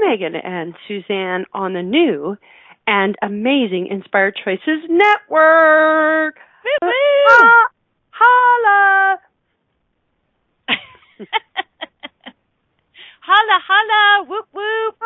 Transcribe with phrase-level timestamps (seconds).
[0.00, 2.36] Megan and Suzanne on the new
[2.86, 6.36] and amazing Inspired Choices Network.
[6.82, 7.68] Ha-
[8.10, 9.18] holla!
[13.20, 14.96] holla, holla, whoop, whoop.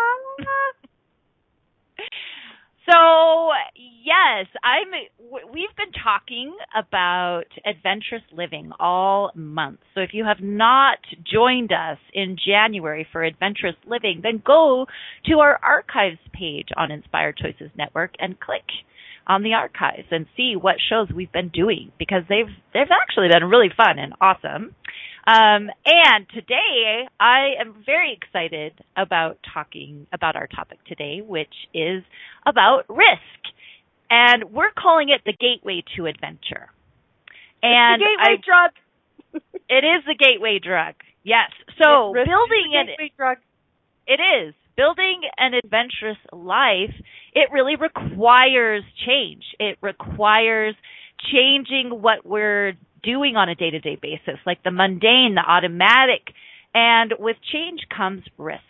[2.89, 4.89] So, yes, I'm
[5.53, 9.81] we've been talking about adventurous living all month.
[9.95, 10.99] So if you have not
[11.31, 14.87] joined us in January for adventurous living, then go
[15.27, 18.65] to our archives page on Inspired Choices Network and click
[19.29, 23.45] on the archives and see what shows we've been doing because they've they've actually been
[23.45, 24.75] really fun and awesome.
[25.27, 32.03] Um, and today I am very excited about talking about our topic today, which is
[32.47, 33.43] about risk.
[34.09, 36.71] And we're calling it the gateway to adventure.
[37.63, 39.43] And gateway I, drug.
[39.69, 40.95] it is the gateway drug.
[41.25, 41.51] Yes.
[41.77, 43.37] So building an gateway drug.
[44.07, 44.55] it is.
[44.79, 46.95] Building an adventurous life,
[47.35, 49.43] it really requires change.
[49.59, 50.77] It requires
[51.33, 56.33] changing what we're doing on a day to day basis, like the mundane, the automatic.
[56.75, 58.63] And with change comes risk.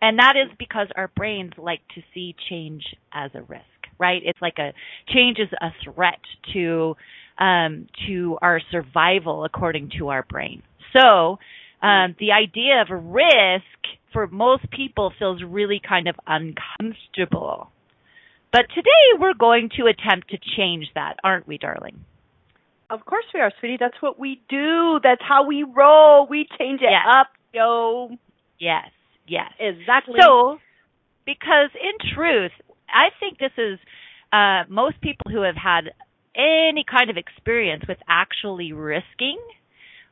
[0.00, 2.82] And that is because our brains like to see change
[3.12, 3.62] as a risk,
[4.00, 4.20] right?
[4.24, 4.72] It's like a
[5.14, 6.18] change is a threat
[6.54, 6.96] to
[7.38, 10.64] um, to our survival according to our brain.
[10.92, 11.38] So
[11.82, 13.64] um, the idea of risk
[14.12, 17.70] for most people feels really kind of uncomfortable.
[18.52, 22.04] But today we're going to attempt to change that, aren't we, darling?
[22.90, 23.78] Of course we are, sweetie.
[23.80, 25.00] That's what we do.
[25.02, 26.26] That's how we roll.
[26.28, 27.06] We change it Yes.
[27.08, 28.10] up, yo.
[28.58, 28.90] Yes,
[29.26, 29.50] yes.
[29.58, 30.20] Exactly.
[30.20, 30.58] So,
[31.24, 32.52] because in truth,
[32.88, 33.78] I think this is
[34.30, 35.92] uh, most people who have had
[36.36, 39.38] any kind of experience with actually risking.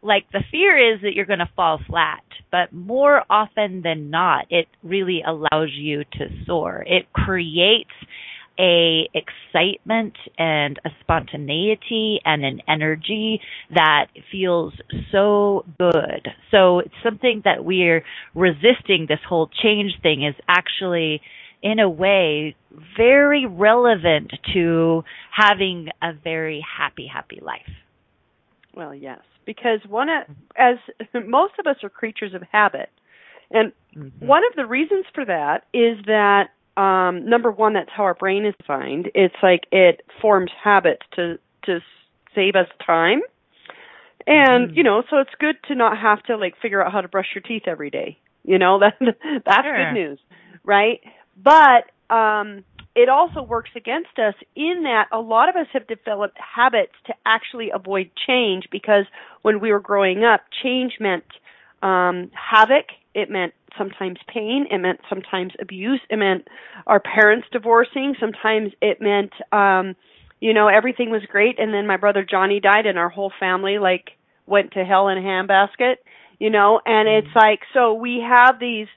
[0.02, 4.46] Like the fear is that you're going to fall flat, but more often than not,
[4.50, 6.82] it really allows you to soar.
[6.86, 7.90] It creates
[8.58, 13.40] a excitement and a spontaneity and an energy
[13.74, 14.74] that feels
[15.10, 16.28] so good.
[16.50, 21.22] So it's something that we're resisting this whole change thing is actually
[21.62, 22.54] in a way
[22.96, 27.68] very relevant to having a very happy happy life.
[28.74, 30.24] Well, yes, because one of,
[30.56, 30.76] as
[31.26, 32.90] most of us are creatures of habit,
[33.50, 34.12] and Mhm.
[34.20, 36.48] one of the reasons for that is that
[36.80, 39.10] um, number one, that's how our brain is designed.
[39.14, 41.80] It's like it forms habits to to
[42.34, 43.20] save us time,
[44.26, 44.74] and Mhm.
[44.74, 47.28] you know, so it's good to not have to like figure out how to brush
[47.34, 48.18] your teeth every day.
[48.44, 48.94] You know that
[49.46, 49.74] that's Sure.
[49.74, 50.18] good news,
[50.64, 51.00] right?
[51.36, 52.64] But um,
[53.00, 57.14] it also works against us in that a lot of us have developed habits to
[57.24, 59.06] actually avoid change because
[59.40, 61.24] when we were growing up, change meant
[61.82, 62.86] um, havoc.
[63.14, 64.66] It meant sometimes pain.
[64.70, 66.00] It meant sometimes abuse.
[66.10, 66.46] It meant
[66.86, 68.14] our parents divorcing.
[68.20, 69.96] Sometimes it meant, um,
[70.40, 73.78] you know, everything was great, and then my brother Johnny died, and our whole family
[73.78, 74.10] like
[74.46, 75.96] went to hell in a handbasket.
[76.38, 78.88] You know, and it's like so we have these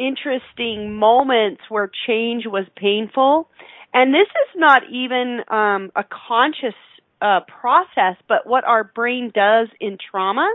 [0.00, 3.48] interesting moments where change was painful,
[3.92, 6.74] and this is not even um, a conscious
[7.20, 10.48] uh, process, but what our brain does in trauma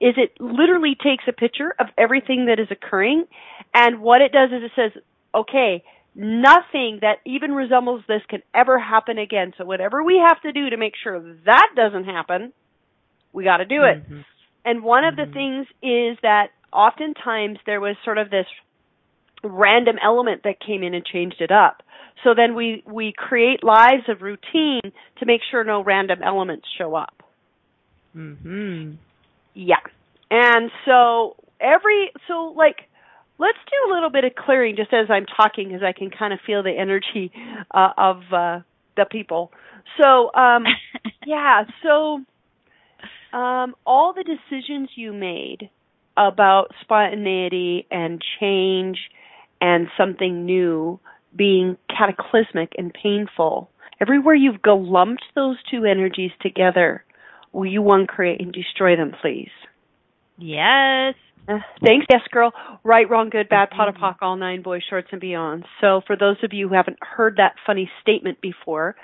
[0.00, 3.24] is it literally takes a picture of everything that is occurring
[3.74, 5.02] and what it does is it says
[5.34, 5.82] okay
[6.14, 10.70] nothing that even resembles this can ever happen again so whatever we have to do
[10.70, 12.52] to make sure that doesn't happen
[13.32, 14.24] we got to do it Mhm.
[14.64, 15.32] and one of the Mhm.
[15.32, 18.46] things is that oftentimes there was sort of this
[19.44, 21.82] random element that came in and changed it up.
[22.24, 26.94] So then we we create lives of routine to make sure no random elements show
[26.94, 27.22] up.
[28.16, 28.96] Mhm.
[29.54, 29.76] Yeah.
[30.30, 32.88] And so every so like
[33.38, 36.32] let's do a little bit of clearing just as I'm talking, because I can kind
[36.32, 37.30] of feel the energy
[37.70, 38.60] uh, of uh,
[38.96, 39.52] the people.
[40.00, 40.64] So, um,
[41.26, 42.20] yeah, so
[43.36, 45.70] um, all the decisions you made
[46.16, 48.98] about spontaneity and change
[49.60, 51.00] and something new
[51.34, 53.70] being cataclysmic and painful,
[54.00, 57.04] everywhere you've lumped those two energies together,
[57.52, 59.50] will you uncreate and destroy them, please?
[60.38, 61.14] Yes.
[61.48, 62.52] Uh, thanks, yes, girl.
[62.84, 65.64] Right, wrong, good, bad, pod and poc, all nine boys, shorts, and beyond.
[65.80, 68.96] So, for those of you who haven't heard that funny statement before,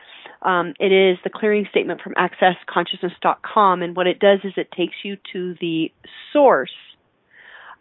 [0.43, 4.95] um, it is the clearing statement from accessconsciousness.com, and what it does is it takes
[5.03, 5.91] you to the
[6.35, 6.75] source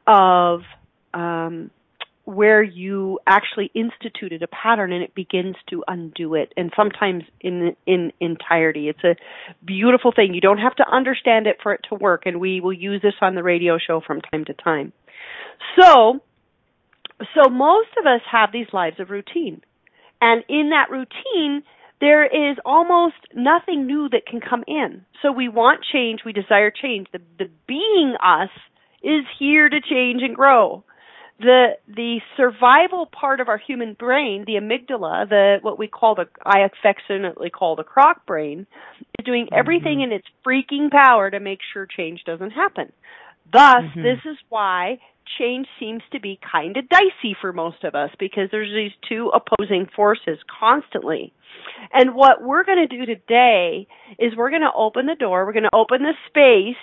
[0.08, 0.62] of
[1.14, 1.70] um,
[2.26, 7.76] where you actually instituted a pattern and it begins to undo it and sometimes in
[7.86, 8.88] in entirety.
[8.88, 9.16] It's a
[9.66, 10.34] beautiful thing.
[10.34, 13.16] You don't have to understand it for it to work and we will use this
[13.22, 14.94] on the radio show from time to time.
[15.78, 16.22] So
[17.36, 19.62] so most of us have these lives of routine.
[20.22, 21.64] And in that routine
[22.00, 25.06] there is almost nothing new that can come in.
[25.22, 26.22] So we want change.
[26.26, 27.08] We desire change.
[27.12, 28.50] The the being us
[29.04, 30.86] is here to change and grow
[31.40, 36.26] the the survival part of our human brain, the amygdala, the what we call the
[36.46, 38.68] I affectionately call the croc brain,
[39.20, 39.60] is doing mm-hmm.
[39.60, 42.92] everything in its freaking power to make sure change doesn't happen.
[43.52, 44.04] Thus, mm-hmm.
[44.04, 45.00] this is why
[45.38, 49.32] change seems to be kind of dicey for most of us because there's these two
[49.34, 51.34] opposing forces constantly.
[51.92, 53.88] And what we're going to do today
[54.20, 56.82] is we're going to open the door, we're going to open the space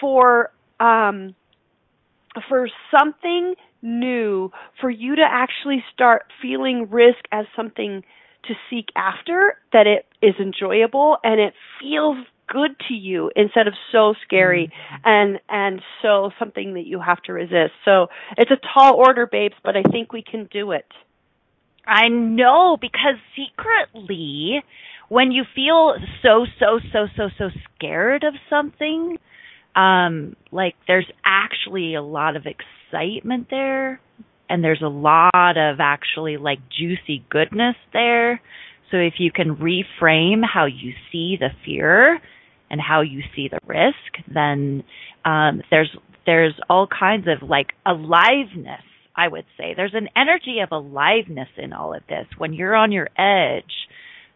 [0.00, 1.34] for um
[2.48, 4.50] for something new,
[4.80, 8.02] for you to actually start feeling risk as something
[8.44, 12.18] to seek after, that it is enjoyable and it feels
[12.48, 14.96] good to you instead of so scary mm-hmm.
[15.04, 17.72] and and so something that you have to resist.
[17.84, 18.06] So
[18.36, 20.86] it's a tall order, babes, but I think we can do it.
[21.86, 24.62] I know because secretly
[25.08, 29.18] when you feel so so so so so scared of something,
[29.76, 34.00] um like there's actually a lot of excitement there
[34.48, 38.40] and there's a lot of actually like juicy goodness there.
[38.90, 42.20] So if you can reframe how you see the fear
[42.70, 44.82] and how you see the risk then
[45.24, 45.94] um there's
[46.24, 48.82] there's all kinds of like aliveness
[49.16, 49.74] i would say.
[49.76, 52.26] There's an energy of aliveness in all of this.
[52.38, 53.72] When you're on your edge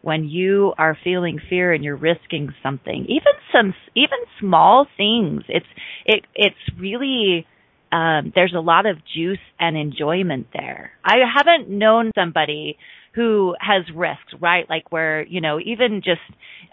[0.01, 5.65] when you are feeling fear and you're risking something, even some even small things, it's
[6.05, 7.45] it it's really
[7.91, 10.91] um, there's a lot of juice and enjoyment there.
[11.03, 12.77] I haven't known somebody
[13.13, 14.69] who has risks, right?
[14.69, 16.21] Like where, you know, even just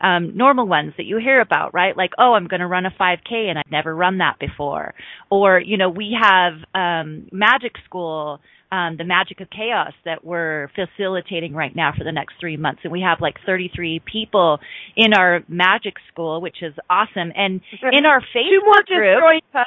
[0.01, 1.97] um normal ones that you hear about, right?
[1.97, 4.95] Like, oh, I'm going to run a 5k and I've never run that before.
[5.31, 10.69] Or, you know, we have um magic school um, the Magic of Chaos that we're
[10.75, 12.81] facilitating right now for the next three months.
[12.85, 14.59] And we have like 33 people
[14.97, 17.33] in our magic school, which is awesome.
[17.35, 17.61] And
[17.93, 19.67] in our Facebook two more group, joined,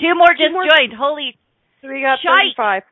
[0.00, 0.64] two more just more.
[0.64, 0.94] joined.
[0.96, 1.36] Holy,
[1.82, 2.82] so we got 35.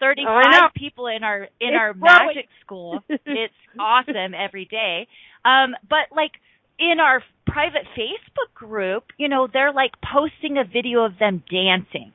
[0.00, 2.26] 35 oh, people in our in it's our growing.
[2.36, 3.02] magic school.
[3.08, 5.08] it's awesome every day.
[5.44, 6.32] Um, but like
[6.78, 12.12] in our private Facebook group, you know, they're like posting a video of them dancing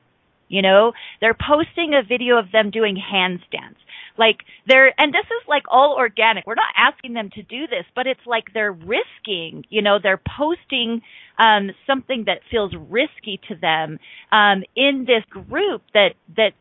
[0.54, 3.76] you know, they're posting a video of them doing handstands.
[4.16, 4.38] Like
[4.68, 6.46] they're, and this is like all organic.
[6.46, 10.22] We're not asking them to do this, but it's like they're risking, you know, they're
[10.38, 11.02] posting,
[11.36, 13.98] um, something that feels risky to them,
[14.30, 16.52] um, in this group that, that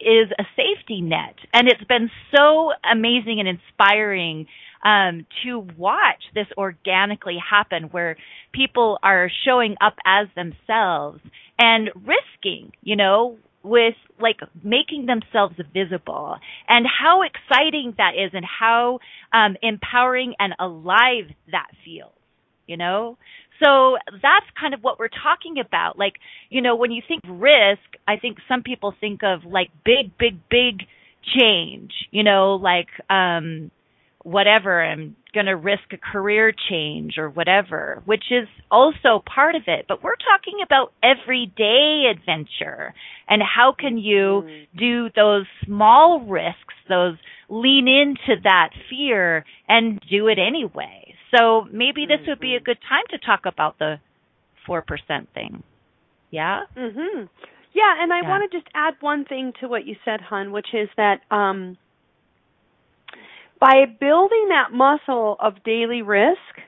[0.00, 1.36] is a safety net.
[1.52, 4.46] And it's been so amazing and inspiring,
[4.82, 8.16] um, to watch this organically happen where
[8.52, 11.20] people are showing up as themselves
[11.58, 16.36] and risking, you know, with like making themselves visible
[16.68, 18.98] and how exciting that is and how
[19.32, 22.12] um, empowering and alive that feels,
[22.66, 23.16] you know?
[23.62, 25.96] So that's kind of what we're talking about.
[25.96, 26.14] Like,
[26.50, 30.40] you know, when you think risk, I think some people think of like big, big,
[30.50, 30.86] big
[31.38, 33.70] change, you know, like, um,
[34.24, 39.62] whatever, I'm going to risk a career change or whatever, which is also part of
[39.66, 39.86] it.
[39.88, 42.94] But we're talking about everyday adventure
[43.28, 44.78] and how can you mm-hmm.
[44.78, 47.16] do those small risks, those
[47.48, 51.14] lean into that fear and do it anyway.
[51.36, 52.64] So maybe this would be a mm-hmm.
[52.64, 53.96] good time to talk about the
[54.68, 54.82] 4%
[55.34, 55.62] thing.
[56.30, 56.62] Yeah?
[56.76, 57.28] Mhm.
[57.74, 58.28] Yeah, and I yeah.
[58.28, 61.78] want to just add one thing to what you said, hun, which is that um
[63.62, 66.58] by building that muscle of daily risk,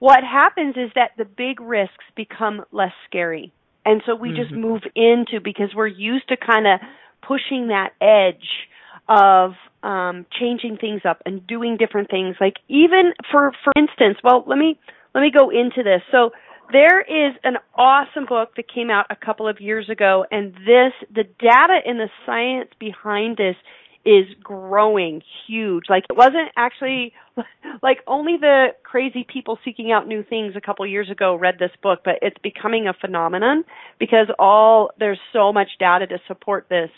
[0.00, 3.54] what happens is that the big risks become less scary.
[3.86, 4.42] And so we mm-hmm.
[4.42, 6.80] just move into because we're used to kind of
[7.26, 8.68] pushing that edge
[9.08, 12.36] of um, changing things up and doing different things.
[12.38, 14.78] Like even for for instance, well, let me
[15.14, 16.02] let me go into this.
[16.12, 16.32] So
[16.70, 20.92] there is an awesome book that came out a couple of years ago, and this
[21.08, 23.56] the data and the science behind this
[24.04, 25.84] is growing huge.
[25.88, 27.12] Like it wasn't actually
[27.82, 31.70] like only the crazy people seeking out new things a couple years ago read this
[31.82, 33.64] book, but it's becoming a phenomenon
[33.98, 36.90] because all there's so much data to support this.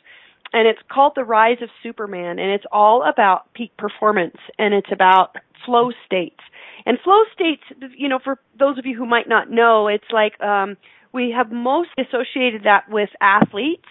[0.52, 4.92] And it's called The Rise of Superman and it's all about peak performance and it's
[4.92, 6.40] about flow states.
[6.84, 7.62] And flow states,
[7.96, 10.76] you know, for those of you who might not know, it's like um
[11.12, 13.88] we have most associated that with athletes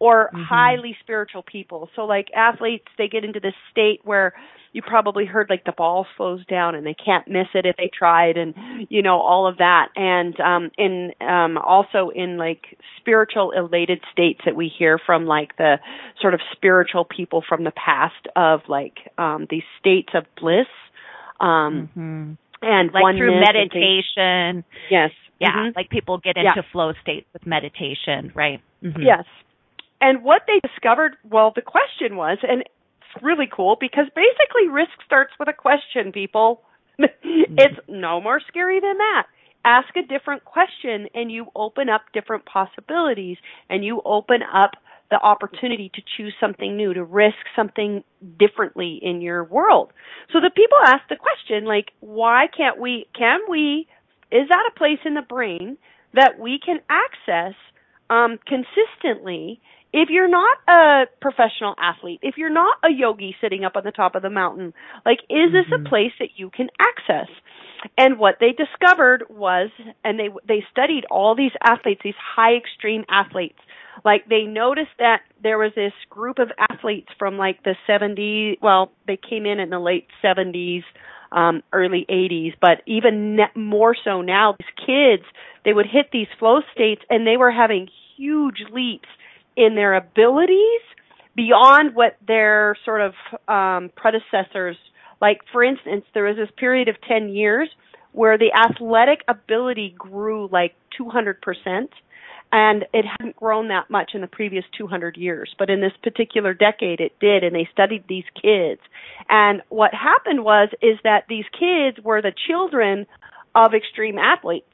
[0.00, 0.42] or mm-hmm.
[0.42, 1.88] highly spiritual people.
[1.94, 4.34] So like athletes, they get into this state where
[4.72, 7.90] you probably heard like the ball slows down and they can't miss it if they
[7.96, 8.54] tried and
[8.88, 14.40] you know all of that and um in um also in like spiritual elated states
[14.44, 15.76] that we hear from like the
[16.20, 20.68] sort of spiritual people from the past of like um these states of bliss
[21.40, 22.32] um mm-hmm.
[22.62, 25.76] and like through meditation yes yeah mm-hmm.
[25.76, 26.62] like people get into yeah.
[26.70, 29.02] flow states with meditation right mm-hmm.
[29.02, 29.24] yes
[30.00, 34.92] and what they discovered, well, the question was, and it's really cool because basically risk
[35.04, 36.62] starts with a question, people.
[36.98, 39.26] it's no more scary than that.
[39.64, 43.36] Ask a different question and you open up different possibilities
[43.68, 44.72] and you open up
[45.10, 48.04] the opportunity to choose something new, to risk something
[48.38, 49.92] differently in your world.
[50.32, 53.88] So the people ask the question like, why can't we, can we,
[54.30, 55.76] is that a place in the brain
[56.14, 57.54] that we can access
[58.08, 59.60] um, consistently
[59.92, 63.90] if you're not a professional athlete, if you're not a yogi sitting up on the
[63.90, 64.72] top of the mountain,
[65.04, 65.86] like is this mm-hmm.
[65.86, 67.28] a place that you can access?
[67.96, 69.70] And what they discovered was
[70.04, 73.58] and they they studied all these athletes, these high extreme athletes.
[74.04, 78.92] Like they noticed that there was this group of athletes from like the 70s, well,
[79.06, 80.82] they came in in the late 70s,
[81.32, 85.24] um early 80s, but even ne- more so now these kids,
[85.64, 89.08] they would hit these flow states and they were having huge leaps
[89.60, 90.80] in their abilities
[91.36, 93.12] beyond what their sort of
[93.46, 94.76] um, predecessors
[95.20, 97.68] like for instance there was this period of 10 years
[98.12, 101.88] where the athletic ability grew like 200%
[102.52, 105.54] and it hadn't grown that much in the previous 200 years.
[105.58, 108.80] But in this particular decade it did and they studied these kids.
[109.28, 113.06] And what happened was is that these kids were the children
[113.54, 114.66] of extreme athletes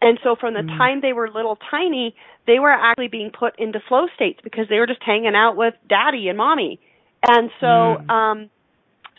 [0.00, 0.78] and so from the mm.
[0.78, 2.14] time they were little tiny,
[2.46, 5.74] they were actually being put into flow states because they were just hanging out with
[5.88, 6.80] daddy and mommy.
[7.26, 8.10] And so mm.
[8.10, 8.50] um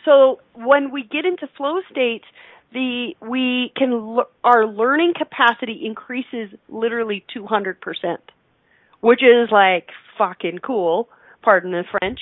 [0.04, 2.24] so when we get into flow states,
[2.72, 7.76] the we can our learning capacity increases literally 200%,
[9.00, 11.08] which is like fucking cool
[11.42, 12.20] pardon the French.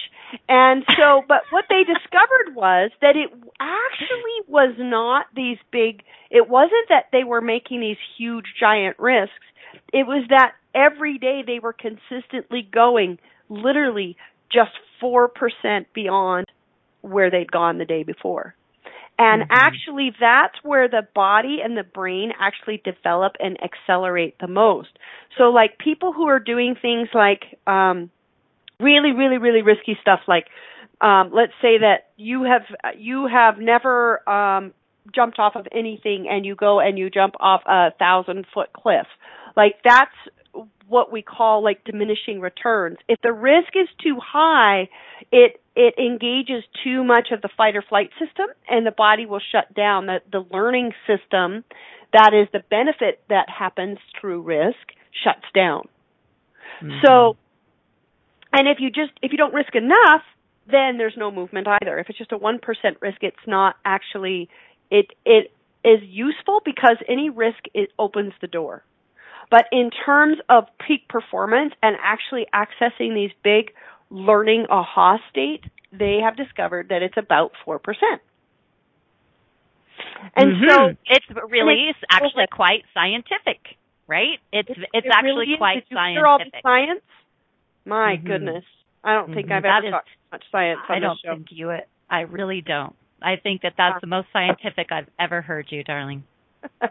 [0.48, 6.48] And so, but what they discovered was that it actually was not these big, it
[6.48, 9.34] wasn't that they were making these huge giant risks.
[9.92, 14.16] It was that every day they were consistently going literally
[14.52, 14.72] just
[15.02, 15.28] 4%
[15.94, 16.46] beyond
[17.02, 18.54] where they'd gone the day before.
[19.18, 19.52] And mm-hmm.
[19.52, 24.88] actually, that's where the body and the brain actually develop and accelerate the most.
[25.36, 28.10] So, like people who are doing things like um,
[28.80, 30.46] really, really, really risky stuff like
[31.00, 32.62] um, let's say that you have
[32.98, 34.72] you have never um,
[35.14, 39.06] jumped off of anything and you go and you jump off a thousand foot cliff.
[39.56, 40.14] Like that's
[40.86, 42.98] what we call like diminishing returns.
[43.08, 44.88] If the risk is too high,
[45.32, 49.40] it it engages too much of the fight or flight system and the body will
[49.52, 50.06] shut down.
[50.06, 51.64] The the learning system
[52.12, 54.76] that is the benefit that happens through risk
[55.24, 55.88] shuts down.
[56.82, 57.00] Mm-hmm.
[57.04, 57.36] So
[58.52, 60.22] and if you just if you don't risk enough,
[60.70, 61.98] then there's no movement either.
[61.98, 62.60] If it's just a 1%
[63.00, 64.48] risk, it's not actually
[64.90, 65.52] it it
[65.84, 68.84] is useful because any risk it opens the door.
[69.50, 73.72] But in terms of peak performance and actually accessing these big
[74.10, 77.80] learning aha state, they have discovered that it's about 4%.
[80.36, 80.68] And mm-hmm.
[80.68, 83.76] so it's really it's actually quite scientific,
[84.06, 84.38] right?
[84.52, 86.18] It's it's, it's it actually really quite Did you scientific.
[86.18, 87.02] Hear all the science?
[87.84, 88.26] My mm-hmm.
[88.26, 88.64] goodness.
[89.02, 89.52] I don't think mm-hmm.
[89.52, 91.34] I've ever talked much science on I don't show.
[91.34, 91.88] think you it.
[92.08, 92.94] I really don't.
[93.22, 96.24] I think that that's the most scientific I've ever heard you, darling.
[96.80, 96.90] but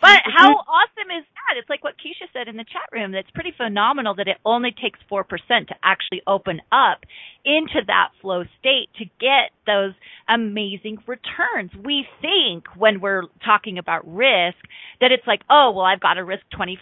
[0.00, 1.56] how awesome is that?
[1.56, 3.12] It's like what Keisha said in the chat room.
[3.12, 7.04] That's pretty phenomenal that it only takes 4% to actually open up
[7.44, 9.92] into that flow state to get those
[10.28, 11.70] amazing returns.
[11.84, 14.58] We think when we're talking about risk
[15.00, 16.74] that it's like, oh, well, I've got to risk 25%.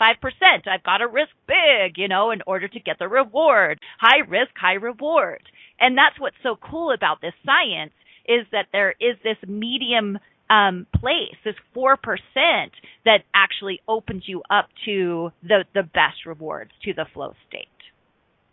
[0.67, 3.79] I've got to risk big, you know, in order to get the reward.
[4.01, 5.43] High risk, high reward.
[5.79, 7.93] And that's what's so cool about this science
[8.29, 12.73] is that there is this medium um, place, this four percent
[13.05, 17.69] that actually opens you up to the the best rewards, to the flow state.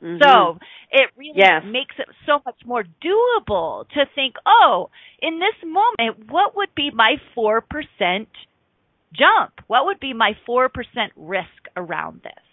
[0.03, 0.21] Mm-hmm.
[0.21, 0.57] So
[0.91, 1.63] it really yes.
[1.65, 4.89] makes it so much more doable to think, oh,
[5.21, 8.27] in this moment, what would be my four percent
[9.13, 9.53] jump?
[9.67, 11.47] What would be my four percent risk
[11.77, 12.43] around this?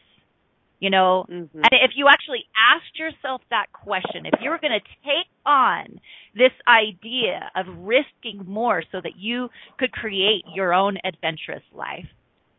[0.81, 1.59] You know, mm-hmm.
[1.59, 6.01] and if you actually asked yourself that question, if you were going to take on
[6.35, 12.07] this idea of risking more so that you could create your own adventurous life,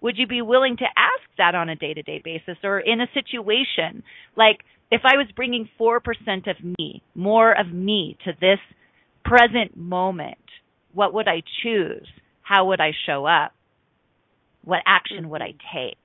[0.01, 3.01] would you be willing to ask that on a day to day basis or in
[3.01, 4.03] a situation
[4.35, 4.59] like
[4.91, 5.97] if I was bringing 4%
[6.49, 8.59] of me, more of me to this
[9.23, 10.37] present moment,
[10.93, 12.07] what would I choose?
[12.41, 13.53] How would I show up?
[14.65, 15.97] What action would I take?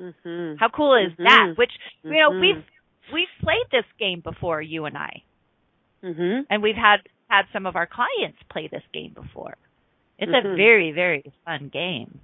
[0.00, 0.56] Mm-hmm.
[0.58, 1.24] How cool is mm-hmm.
[1.24, 1.54] that?
[1.56, 1.72] Which
[2.02, 2.40] you know mm-hmm.
[2.40, 2.64] we've
[3.12, 5.22] we've played this game before, you and I,
[6.02, 6.42] mm-hmm.
[6.50, 6.98] and we've had
[7.28, 9.56] had some of our clients play this game before.
[10.18, 10.56] It's a mm-hmm.
[10.56, 12.20] very very fun game.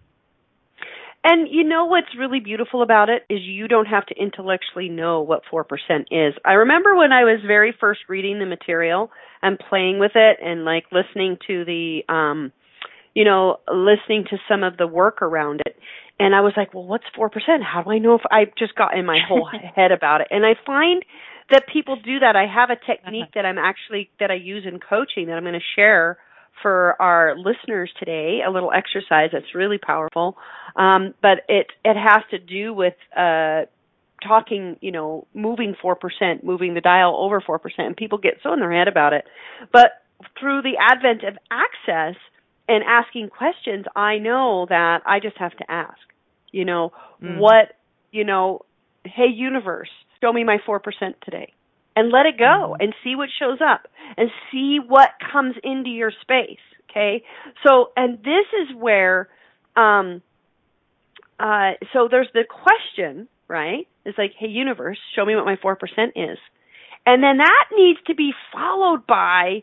[1.23, 5.21] And you know what's really beautiful about it is you don't have to intellectually know
[5.21, 5.65] what 4%
[6.11, 6.33] is.
[6.47, 9.11] I remember when I was very first reading the material
[9.43, 12.53] and playing with it and like listening to the um
[13.15, 15.77] you know, listening to some of the work around it.
[16.21, 17.31] And I was like, well, what's 4%?
[17.63, 20.29] How do I know if I just got in my whole head about it?
[20.31, 21.03] And I find
[21.51, 22.37] that people do that.
[22.37, 23.31] I have a technique uh-huh.
[23.37, 26.19] that I'm actually, that I use in coaching that I'm going to share
[26.63, 30.37] for our listeners today, a little exercise that's really powerful.
[30.77, 33.63] Um, but it, it has to do with, uh,
[34.23, 38.61] talking, you know, moving 4%, moving the dial over 4%, and people get so in
[38.61, 39.25] their head about it.
[39.73, 39.93] But
[40.39, 42.21] through the advent of access
[42.69, 46.10] and asking questions, I know that I just have to ask.
[46.53, 46.93] You know,
[47.23, 47.39] mm.
[47.39, 47.77] what,
[48.11, 48.65] you know,
[49.05, 49.89] hey universe,
[50.21, 50.81] show me my 4%
[51.23, 51.53] today.
[51.97, 52.77] And let it go mm.
[52.81, 56.59] and see what shows up and see what comes into your space.
[56.91, 57.23] Okay.
[57.67, 59.29] So, and this is where,
[59.77, 60.23] um,
[61.39, 63.87] uh, so there's the question, right?
[64.05, 65.77] It's like, hey universe, show me what my 4%
[66.17, 66.39] is.
[67.07, 69.63] And then that needs to be followed by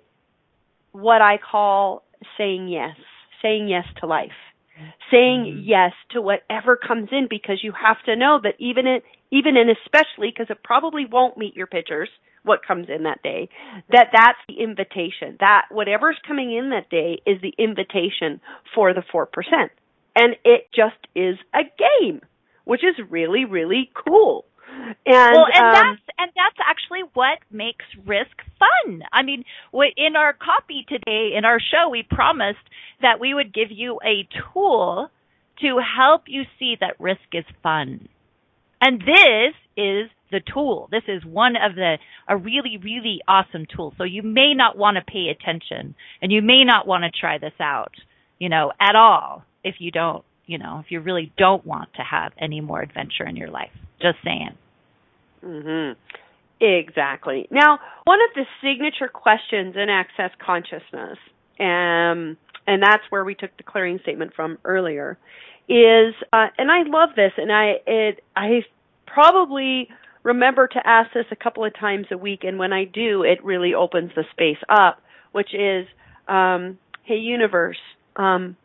[0.91, 2.03] what I call
[2.37, 2.95] saying yes,
[3.41, 4.31] saying yes to life
[5.11, 5.59] saying mm-hmm.
[5.63, 9.69] yes to whatever comes in because you have to know that even it even and
[9.69, 12.09] especially because it probably won't meet your pictures
[12.43, 13.49] what comes in that day
[13.91, 18.39] that that's the invitation that whatever's coming in that day is the invitation
[18.73, 19.25] for the 4%
[20.15, 22.21] and it just is a game
[22.65, 24.45] which is really really cool
[25.05, 29.01] and, well, and um, that's and that's actually what makes risk fun.
[29.11, 32.63] I mean, in our copy today in our show, we promised
[33.01, 35.09] that we would give you a tool
[35.61, 38.07] to help you see that risk is fun.
[38.79, 40.87] And this is the tool.
[40.91, 43.93] This is one of the a really really awesome tool.
[43.97, 47.37] So you may not want to pay attention and you may not want to try
[47.37, 47.93] this out,
[48.39, 52.01] you know, at all if you don't, you know, if you really don't want to
[52.03, 53.71] have any more adventure in your life.
[54.01, 54.57] Just saying.
[55.43, 55.95] Mhm.
[56.59, 57.47] Exactly.
[57.51, 61.19] Now, one of the signature questions in access consciousness,
[61.59, 65.17] um, and that's where we took the clearing statement from earlier,
[65.69, 68.63] is, uh, and I love this, and I it I
[69.05, 69.89] probably
[70.23, 73.43] remember to ask this a couple of times a week, and when I do, it
[73.43, 75.01] really opens the space up,
[75.33, 75.87] which is,
[76.27, 77.79] um, hey universe,
[78.15, 78.55] um,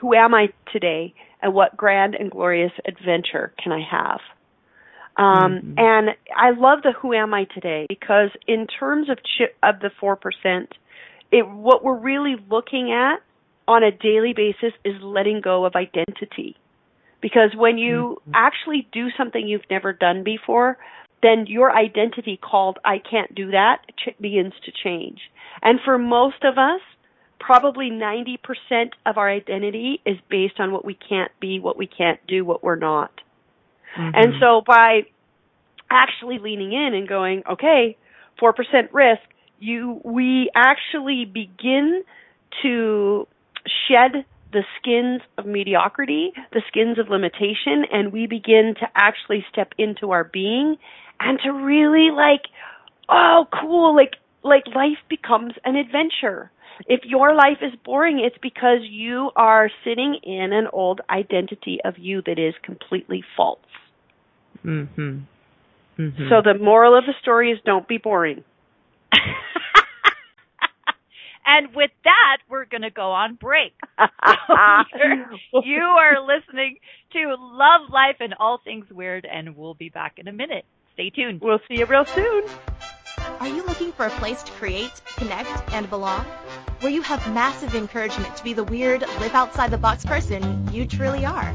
[0.00, 1.12] who am I today,
[1.42, 4.20] and what grand and glorious adventure can I have?
[5.20, 5.74] Um, mm-hmm.
[5.76, 9.90] And I love the Who Am I Today because in terms of chi- of the
[10.00, 10.72] four percent,
[11.30, 13.18] it what we're really looking at
[13.68, 16.56] on a daily basis is letting go of identity.
[17.20, 18.32] Because when you mm-hmm.
[18.34, 20.78] actually do something you've never done before,
[21.22, 25.20] then your identity called I can't do that ch- begins to change.
[25.60, 26.80] And for most of us,
[27.38, 28.38] probably 90%
[29.04, 32.64] of our identity is based on what we can't be, what we can't do, what
[32.64, 33.10] we're not.
[33.96, 34.14] Mm-hmm.
[34.14, 35.06] And so by
[35.90, 37.96] actually leaning in and going, okay,
[38.40, 38.54] 4%
[38.92, 39.22] risk,
[39.58, 42.02] you, we actually begin
[42.62, 43.26] to
[43.88, 49.72] shed the skins of mediocrity, the skins of limitation, and we begin to actually step
[49.78, 50.76] into our being
[51.20, 52.42] and to really like,
[53.08, 56.50] oh, cool, like, like life becomes an adventure
[56.86, 61.98] If your life is boring, it's because you are sitting in an old identity of
[61.98, 63.58] you that is completely false.
[64.64, 65.22] Mhm.
[65.98, 66.28] Mhm.
[66.28, 68.44] So the moral of the story is don't be boring.
[71.46, 73.72] and with that, we're going to go on break.
[73.98, 74.04] So
[75.64, 76.76] you are listening
[77.12, 80.64] to Love Life and All Things Weird, and we'll be back in a minute.
[80.94, 81.40] Stay tuned.
[81.40, 82.44] We'll see you real soon.
[83.40, 86.24] Are you looking for a place to create, connect, and belong?
[86.80, 90.86] Where you have massive encouragement to be the weird, live outside the box person you
[90.86, 91.54] truly are.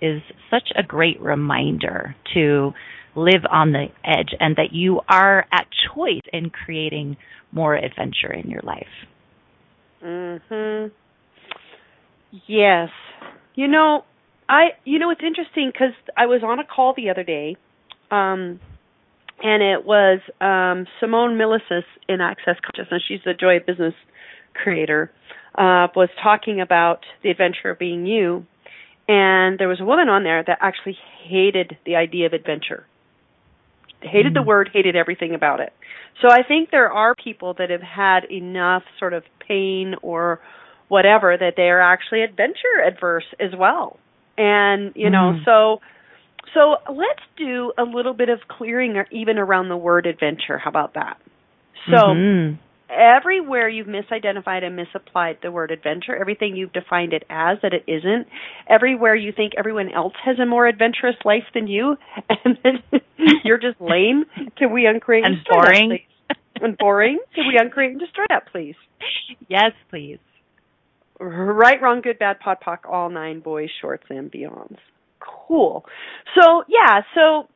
[0.01, 2.73] is such a great reminder to
[3.15, 7.17] live on the edge and that you are at choice in creating
[7.53, 8.87] more adventure in your life.
[10.03, 10.91] Mhm.
[12.47, 12.91] Yes.
[13.55, 14.05] You know,
[14.49, 17.57] I you know it's interesting cuz I was on a call the other day
[18.11, 18.61] um
[19.43, 23.03] and it was um Simone Milasas in Access Consciousness.
[23.07, 23.95] She's the Joy of Business
[24.55, 25.11] creator.
[25.57, 28.47] Uh was talking about the adventure of being you
[29.09, 32.87] and there was a woman on there that actually hated the idea of adventure.
[34.03, 34.47] Hated the Mm.
[34.47, 35.73] word, hated everything about it.
[36.21, 40.41] So I think there are people that have had enough sort of pain or
[40.89, 43.99] whatever that they are actually adventure adverse as well.
[44.37, 45.45] And, you know, Mm.
[45.45, 45.81] so
[46.55, 50.59] so let's do a little bit of clearing or even around the word adventure.
[50.59, 51.19] How about that?
[51.91, 52.59] So Mhm.
[52.91, 57.85] everywhere you've misidentified and misapplied the word adventure, everything you've defined it as that it
[57.87, 58.27] isn't,
[58.67, 61.97] everywhere you think everyone else has a more adventurous life than you,
[62.45, 62.83] and then
[63.45, 64.25] you're just lame,
[64.57, 65.89] can we uncreate And destroy that, boring.
[65.91, 66.05] please?
[66.61, 68.75] and boring, can we uncreate and destroy that, please?
[69.49, 70.19] yes, please.
[71.21, 74.79] Right, wrong, good, bad, pod, poc, all nine boys, shorts, and beyonds.
[75.29, 75.85] Cool.
[76.35, 77.49] So yeah, so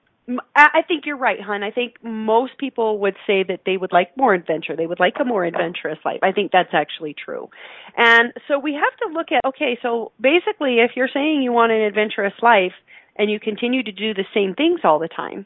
[0.54, 1.64] I think you're right, hon.
[1.64, 4.76] I think most people would say that they would like more adventure.
[4.76, 6.20] They would like a more adventurous life.
[6.22, 7.48] I think that's actually true.
[7.96, 11.72] And so we have to look at okay, so basically if you're saying you want
[11.72, 12.72] an adventurous life
[13.16, 15.44] and you continue to do the same things all the time,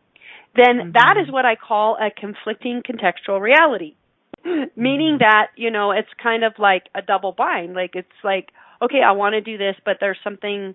[0.55, 0.93] then mm-hmm.
[0.93, 3.95] that is what I call a conflicting contextual reality.
[4.45, 5.25] Meaning mm-hmm.
[5.25, 7.75] that, you know, it's kind of like a double bind.
[7.75, 8.51] Like it's like,
[8.83, 10.75] okay, I want to do this, but there's something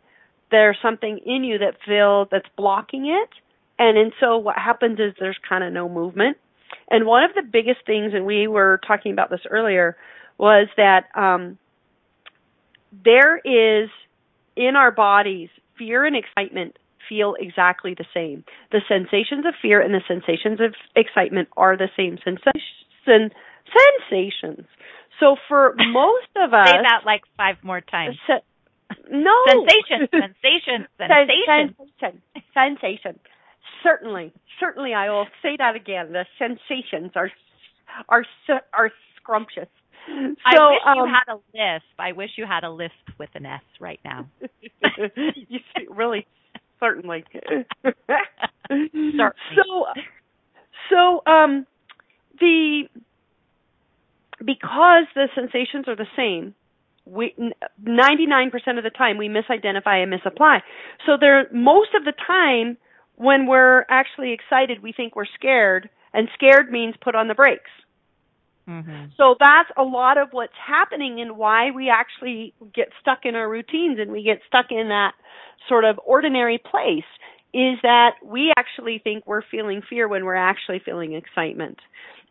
[0.52, 3.30] there's something in you that feels that's blocking it
[3.82, 6.38] and and so what happens is there's kind of no movement.
[6.90, 9.98] And one of the biggest things, and we were talking about this earlier,
[10.38, 11.58] was that um,
[13.04, 13.90] there is
[14.56, 16.78] in our bodies fear and excitement
[17.10, 18.44] feel exactly the same.
[18.72, 23.32] The sensations of fear and the sensations of excitement are the same sensation,
[24.06, 24.68] sensations.
[25.20, 28.18] So for most of us, say that like five more times.
[28.28, 28.44] Se-
[29.10, 32.22] no sensation, sensation, sensation, sensation,
[32.54, 33.20] sensation.
[33.84, 36.12] Certainly, certainly, I will say that again.
[36.12, 37.32] The sensations are
[38.10, 38.26] are
[38.74, 39.68] are scrumptious.
[40.08, 40.14] So,
[40.46, 41.86] I wish um, you had a lisp.
[42.00, 44.28] I wish you had a lisp with an S right now.
[44.98, 46.26] you really,
[46.80, 47.24] certainly.
[47.34, 47.66] certainly.
[49.56, 49.86] So,
[50.90, 51.68] so um,
[52.40, 52.84] the
[54.40, 56.56] because the sensations are the same,
[57.06, 57.34] we
[57.84, 60.60] 99% of the time we misidentify and misapply.
[61.06, 62.78] So there most of the time
[63.16, 67.70] when we're actually excited, we think we're scared, and scared means put on the brakes.
[68.68, 69.06] Mm-hmm.
[69.18, 73.50] So that's a lot of what's happening and why we actually get stuck in our
[73.50, 75.14] routines and we get stuck in that
[75.68, 77.10] sort of ordinary place
[77.54, 81.80] is that we actually think we're feeling fear when we're actually feeling excitement.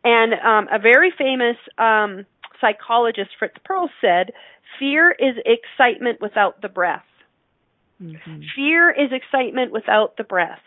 [0.03, 2.25] And um, a very famous um,
[2.61, 4.33] psychologist, Fritz Perls, said,
[4.79, 7.05] Fear is excitement without the breath.
[8.03, 8.41] Mm-hmm.
[8.57, 10.61] Fear is excitement without the breath.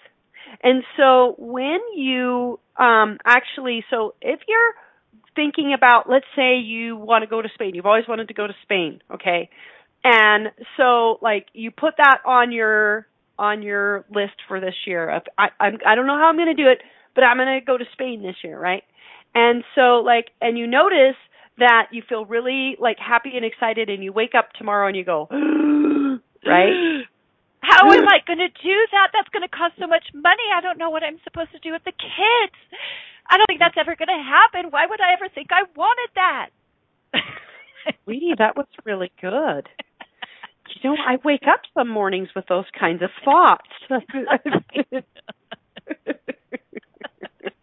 [0.61, 4.73] And so when you um, actually, so if you're
[5.35, 8.45] thinking about, let's say you want to go to Spain, you've always wanted to go
[8.45, 9.49] to Spain, okay?
[10.03, 13.07] And so like you put that on your
[13.39, 15.09] on your list for this year.
[15.09, 16.79] Of, I I'm, I don't know how I'm going to do it,
[17.15, 18.83] but I'm going to go to Spain this year, right?
[19.33, 21.15] And so like and you notice
[21.57, 25.05] that you feel really like happy and excited and you wake up tomorrow and you
[25.05, 25.27] go
[26.45, 27.05] right
[27.63, 29.15] how am I going to do that?
[29.15, 30.43] That's going to cost so much money.
[30.53, 32.57] I don't know what I'm supposed to do with the kids.
[33.29, 34.69] I don't think that's ever going to happen.
[34.69, 36.49] Why would I ever think I wanted that?
[38.03, 39.69] Sweetie, that was really good.
[40.83, 43.69] You know, I wake up some mornings with those kinds of thoughts.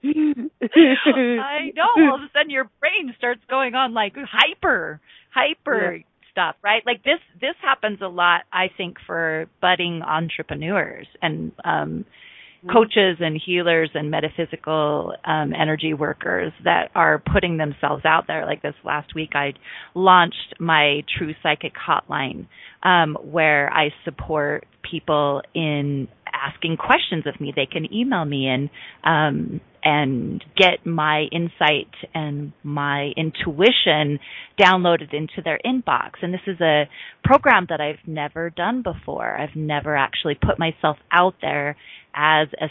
[0.03, 2.11] I know.
[2.11, 5.01] All of a sudden, your brain starts going on like hyper,
[5.33, 5.97] hyper.
[5.97, 6.83] Yeah stuff, right?
[6.87, 12.05] Like this this happens a lot I think for budding entrepreneurs and um
[12.64, 12.71] mm-hmm.
[12.71, 18.47] coaches and healers and metaphysical um, energy workers that are putting themselves out there.
[18.47, 19.53] Like this last week, I
[19.95, 22.47] launched my True Psychic Hotline,
[22.83, 27.53] um, where I support people in asking questions of me.
[27.55, 28.71] They can email me and
[29.05, 34.19] um, and get my insight and my intuition
[34.61, 36.23] downloaded into their inbox.
[36.23, 36.88] And this is a
[37.25, 39.38] program that I've never done before.
[39.38, 41.77] I've never actually put myself out there
[42.14, 42.66] as a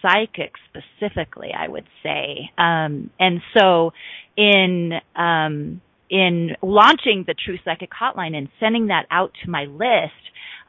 [0.00, 2.50] psychic specifically, I would say.
[2.58, 3.92] Um, and so
[4.36, 10.12] in um, in launching the True Psychic Hotline and sending that out to my list,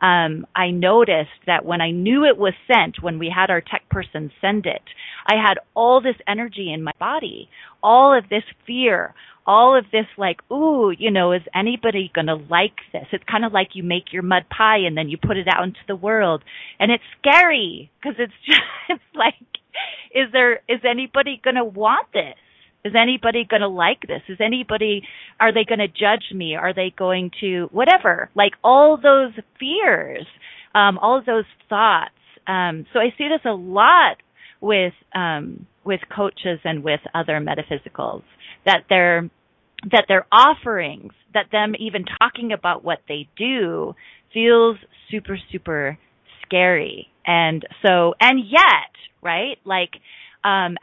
[0.01, 3.89] um, I noticed that when I knew it was sent, when we had our tech
[3.89, 4.81] person send it,
[5.25, 7.49] I had all this energy in my body,
[7.81, 9.13] all of this fear,
[9.45, 13.05] all of this like, ooh, you know, is anybody going to like this?
[13.11, 15.63] It's kind of like you make your mud pie and then you put it out
[15.63, 16.43] into the world
[16.79, 19.35] and it's scary because it's just, it's like,
[20.13, 22.35] is there, is anybody going to want this?
[22.85, 24.21] Is anybody going to like this?
[24.29, 25.01] Is anybody,
[25.39, 26.55] are they going to judge me?
[26.55, 30.27] Are they going to, whatever, like all those fears,
[30.75, 32.11] um, all those thoughts.
[32.45, 34.17] Um, so I see this a lot
[34.61, 38.21] with, um, with coaches and with other metaphysicals
[38.65, 39.29] that they're,
[39.91, 43.95] that their offerings, that them even talking about what they do
[44.31, 44.77] feels
[45.09, 45.97] super, super
[46.45, 47.07] scary.
[47.25, 48.93] And so, and yet,
[49.23, 49.91] right, like,
[50.43, 50.77] um,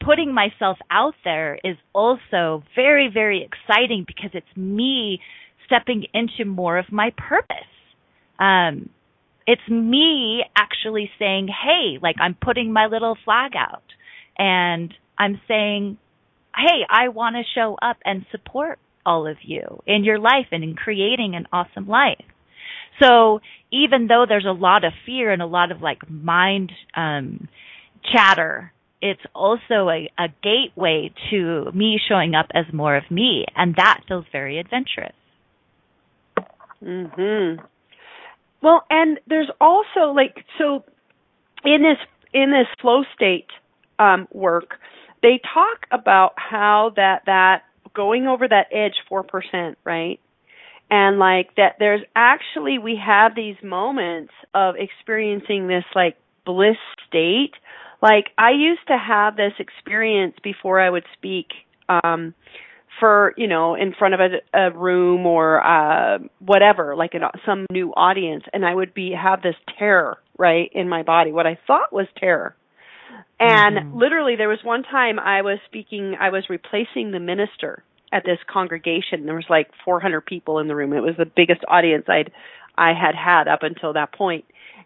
[0.00, 5.20] putting myself out there is also very, very exciting because it's me
[5.66, 7.56] stepping into more of my purpose.
[8.38, 8.90] Um,
[9.46, 13.84] it's me actually saying, hey, like I'm putting my little flag out
[14.36, 15.98] and I'm saying,
[16.54, 20.64] hey, I want to show up and support all of you in your life and
[20.64, 22.24] in creating an awesome life.
[23.00, 27.48] So even though there's a lot of fear and a lot of like mind, um,
[28.12, 28.72] chatter.
[29.02, 34.00] It's also a, a gateway to me showing up as more of me, and that
[34.08, 35.12] feels very adventurous.
[36.82, 37.60] Mhm.
[38.62, 40.84] Well, and there's also like so
[41.64, 41.98] in this
[42.32, 43.46] in this flow state
[43.98, 44.78] um, work,
[45.22, 47.62] they talk about how that that
[47.94, 50.20] going over that edge four percent, right?
[50.90, 56.76] And like that, there's actually we have these moments of experiencing this like bliss
[57.08, 57.52] state.
[58.02, 61.48] Like I used to have this experience before I would speak.
[61.88, 62.34] Um,
[62.98, 67.66] for you know in front of a, a room or uh whatever like an, some
[67.70, 71.58] new audience and i would be have this terror right in my body what i
[71.66, 72.54] thought was terror
[73.38, 73.98] and mm-hmm.
[73.98, 77.82] literally there was one time i was speaking i was replacing the minister
[78.12, 81.60] at this congregation there was like 400 people in the room it was the biggest
[81.68, 82.30] audience i'd
[82.78, 84.44] i had had up until that point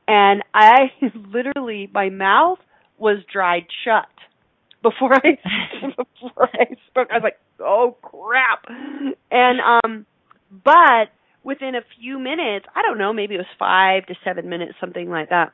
[0.09, 0.91] and i
[1.33, 2.59] literally my mouth
[3.01, 4.09] was dried shut
[4.83, 5.39] before I
[5.97, 7.09] before I spoke.
[7.11, 8.65] I was like, "Oh crap!"
[9.31, 10.07] And um,
[10.65, 11.09] but
[11.43, 15.09] within a few minutes, I don't know, maybe it was five to seven minutes, something
[15.09, 15.53] like that.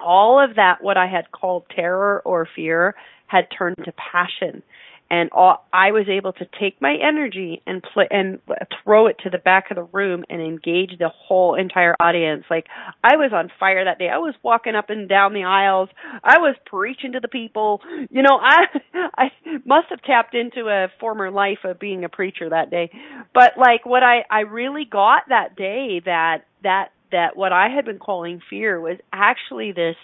[0.00, 2.94] All of that, what I had called terror or fear,
[3.26, 4.62] had turned to passion
[5.08, 8.40] and all, I was able to take my energy and play and
[8.82, 12.44] throw it to the back of the room and engage the whole entire audience.
[12.50, 12.66] Like
[13.04, 14.08] I was on fire that day.
[14.08, 15.90] I was walking up and down the aisles.
[16.24, 17.80] I was preaching to the people.
[18.10, 18.64] You know, I
[19.16, 19.30] I
[19.64, 22.90] must have tapped into a former life of being a preacher that day.
[23.32, 27.84] But like what I I really got that day that that that what I had
[27.84, 29.96] been calling fear was actually this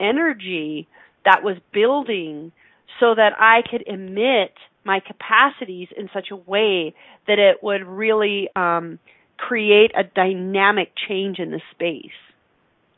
[0.00, 0.88] energy
[1.26, 2.52] that was building
[3.00, 4.52] so that I could emit
[4.84, 6.94] my capacities in such a way
[7.26, 8.98] that it would really um,
[9.36, 12.10] create a dynamic change in the space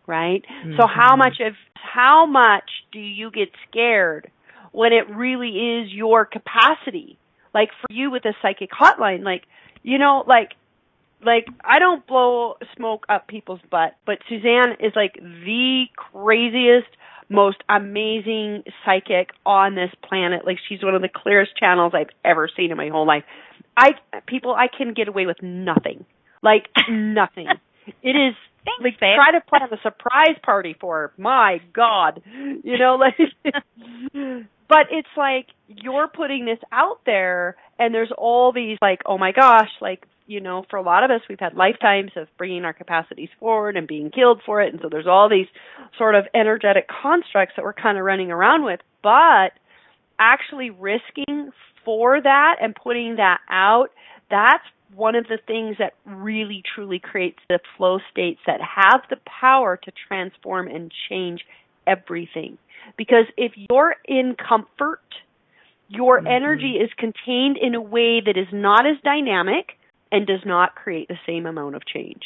[0.07, 0.77] right mm-hmm.
[0.79, 4.31] so how much of how much do you get scared
[4.73, 7.19] when it really is your capacity
[7.55, 9.43] like for you with a psychic hotline like
[9.83, 10.53] you know like
[11.25, 16.89] like I don't blow smoke up people's butt, but Suzanne is like the craziest
[17.29, 20.47] most amazing psychic on this planet.
[20.47, 23.25] Like she's one of the clearest channels I've ever seen in my whole life.
[23.77, 23.91] I
[24.27, 26.05] people I can get away with nothing.
[26.43, 27.49] Like nothing.
[28.03, 29.17] it is Thanks, like babe.
[29.17, 31.13] try to plan a surprise party for her.
[31.17, 32.23] My God.
[32.25, 33.17] You know, like
[34.69, 39.33] but it's like you're putting this out there and there's all these like, oh my
[39.33, 42.75] gosh, like you know, for a lot of us, we've had lifetimes of bringing our
[42.75, 44.73] capacities forward and being killed for it.
[44.73, 45.47] And so there's all these
[45.97, 48.81] sort of energetic constructs that we're kind of running around with.
[49.03, 49.53] But
[50.19, 51.51] actually risking
[51.83, 53.89] for that and putting that out,
[54.31, 54.65] that's
[54.95, 59.79] one of the things that really truly creates the flow states that have the power
[59.85, 61.41] to transform and change
[61.87, 62.59] everything.
[62.99, 65.01] Because if you're in comfort,
[65.89, 66.27] your mm-hmm.
[66.27, 69.78] energy is contained in a way that is not as dynamic,
[70.11, 72.23] and does not create the same amount of change.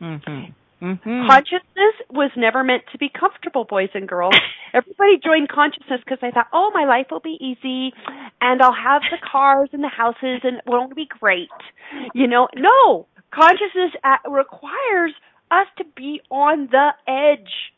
[0.00, 0.52] Mm-hmm.
[0.82, 1.26] Mm-hmm.
[1.26, 4.34] Consciousness was never meant to be comfortable, boys and girls.
[4.74, 7.94] Everybody joined consciousness because they thought, oh, my life will be easy
[8.40, 11.48] and I'll have the cars and the houses and it won't be great.
[12.14, 13.06] You know, no.
[13.32, 13.92] Consciousness
[14.28, 15.12] requires
[15.50, 17.72] us to be on the edge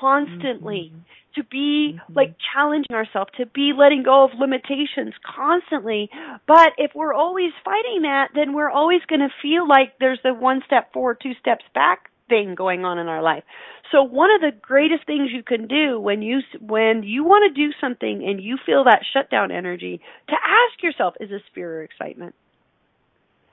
[0.00, 0.92] constantly.
[0.94, 2.12] Mm-hmm to be mm-hmm.
[2.12, 6.10] like challenging ourselves, to be letting go of limitations constantly.
[6.46, 10.34] But if we're always fighting that, then we're always going to feel like there's the
[10.34, 13.42] one step forward, two steps back thing going on in our life.
[13.92, 17.62] So one of the greatest things you can do when you when you want to
[17.66, 21.82] do something and you feel that shutdown energy, to ask yourself, is this fear or
[21.82, 22.34] excitement?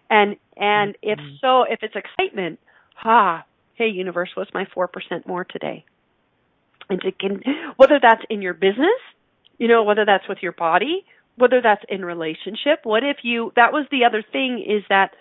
[0.09, 1.09] And and mm-hmm.
[1.09, 2.59] if so, if it's excitement,
[2.95, 5.85] ha, hey universe, what's my four percent more today?
[6.89, 7.41] And to can
[7.77, 8.99] whether that's in your business,
[9.57, 12.79] you know, whether that's with your body, whether that's in relationship.
[12.83, 15.11] What if you that was the other thing is that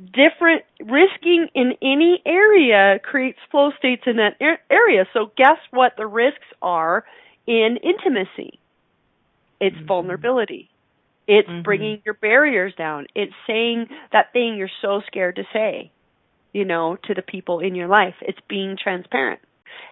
[0.00, 4.36] different risking in any area creates flow states in that
[4.70, 5.04] area.
[5.12, 7.04] So guess what the risks are
[7.46, 8.58] in intimacy?
[9.60, 9.86] It's mm-hmm.
[9.86, 10.70] vulnerability.
[11.26, 11.62] It's mm-hmm.
[11.62, 13.06] bringing your barriers down.
[13.14, 15.92] It's saying that thing you're so scared to say,
[16.52, 18.14] you know, to the people in your life.
[18.22, 19.40] It's being transparent.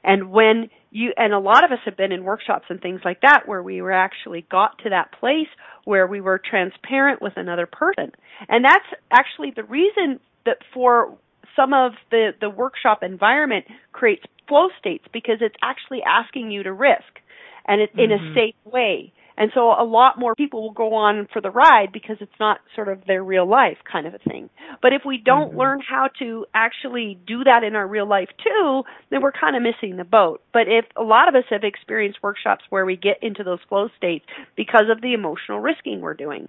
[0.05, 3.21] And when you and a lot of us have been in workshops and things like
[3.21, 5.49] that where we were actually got to that place
[5.85, 8.13] where we were transparent with another person.
[8.49, 11.17] And that's actually the reason that for
[11.57, 16.73] some of the the workshop environment creates flow states because it's actually asking you to
[16.73, 17.21] risk
[17.67, 18.01] and it, mm-hmm.
[18.01, 18.35] in a mm-hmm.
[18.35, 22.17] safe way And so a lot more people will go on for the ride because
[22.21, 24.51] it's not sort of their real life kind of a thing.
[24.83, 25.57] But if we don't Mm-hmm.
[25.57, 29.63] learn how to actually do that in our real life too, then we're kind of
[29.63, 30.43] missing the boat.
[30.53, 33.89] But if a lot of us have experienced workshops where we get into those flow
[33.97, 34.27] states
[34.57, 36.49] because of the emotional risking we're doing.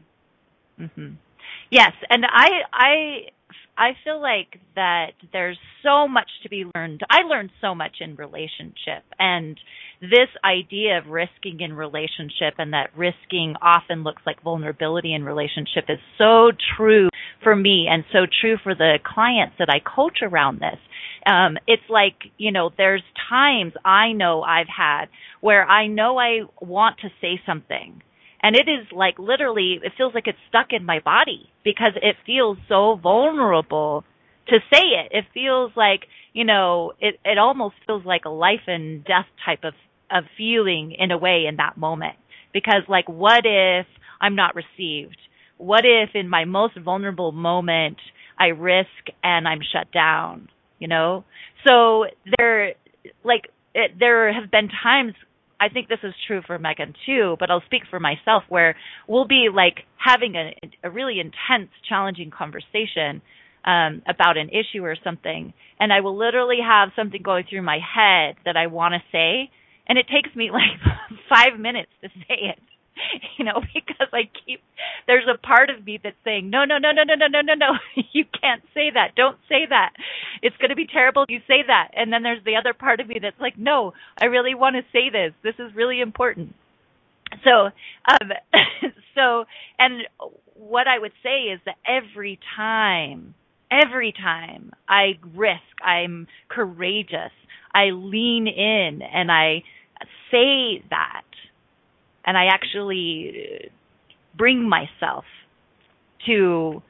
[0.78, 1.16] hmm
[1.72, 3.30] Yes, and I I
[3.80, 7.02] I feel like that there's so much to be learned.
[7.10, 9.58] I learned so much in relationship and
[10.02, 15.86] this idea of risking in relationship and that risking often looks like vulnerability in relationship
[15.88, 17.08] is so true
[17.42, 20.80] for me and so true for the clients that I coach around this.
[21.26, 25.06] Um, it's like, you know, there's times I know I've had
[25.40, 28.02] where I know I want to say something
[28.42, 32.16] and it is like literally, it feels like it's stuck in my body because it
[32.26, 34.04] feels so vulnerable
[34.48, 35.12] to say it.
[35.12, 36.02] It feels like,
[36.34, 39.74] you know, it, it almost feels like a life and death type of,
[40.12, 42.16] of feeling in a way in that moment.
[42.54, 43.86] Because like, what if
[44.22, 45.18] I'm not received?
[45.58, 47.98] What if in my most vulnerable moment
[48.40, 48.88] I risk
[49.24, 50.48] and I'm shut down?
[50.80, 51.26] You know?
[51.68, 52.06] So
[52.38, 52.74] there,
[53.24, 55.14] like, it, there have been times
[55.60, 58.76] I think this is true for Megan too, but I'll speak for myself where
[59.08, 60.54] we'll be like having a,
[60.84, 63.22] a really intense, challenging conversation
[63.66, 67.80] um, about an issue or something, and I will literally have something going through my
[67.80, 69.52] head that I want to say,
[69.88, 70.80] and it takes me like
[71.30, 72.60] five minutes to say it.
[73.38, 74.62] You know, because I keep
[75.08, 77.54] there's a part of me that's saying, No, no, no, no, no, no, no, no,
[77.54, 77.72] no.
[78.12, 79.16] You can't say that.
[79.16, 79.94] Don't say that.
[80.42, 81.90] It's gonna be terrible you say that.
[81.94, 84.84] And then there's the other part of me that's like, No, I really want to
[84.92, 85.34] say this.
[85.44, 86.56] This is really important.
[87.44, 87.70] So
[88.10, 88.32] um
[89.16, 89.46] so
[89.78, 90.04] and
[90.56, 93.36] what I would say is that every time
[93.72, 97.32] every time I risk, I'm courageous,
[97.74, 99.64] I lean in and I
[100.32, 101.24] say that
[102.26, 103.72] and I actually
[104.38, 105.26] bring myself
[106.26, 106.82] to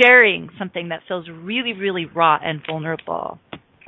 [0.00, 3.38] sharing something that feels really, really raw and vulnerable.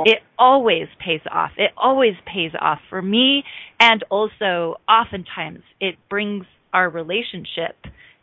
[0.01, 1.53] It always pays off.
[1.57, 3.45] It always pays off for me.
[3.81, 7.77] And also, oftentimes, it brings our relationship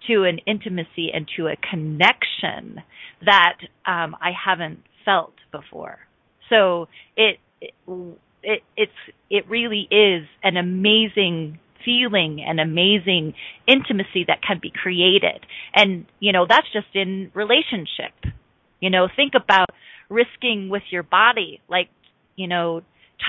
[0.08, 2.82] to an intimacy and to a connection
[3.26, 6.00] that um, I haven't felt before.
[6.50, 7.74] So it, it
[8.44, 8.92] it it's
[9.30, 13.34] it really is an amazing feeling and amazing
[13.68, 15.46] intimacy that can be created.
[15.74, 18.14] And, you know, that's just in relationship.
[18.80, 19.70] You know, think about
[20.10, 21.90] risking with your body, like,
[22.36, 22.82] you know,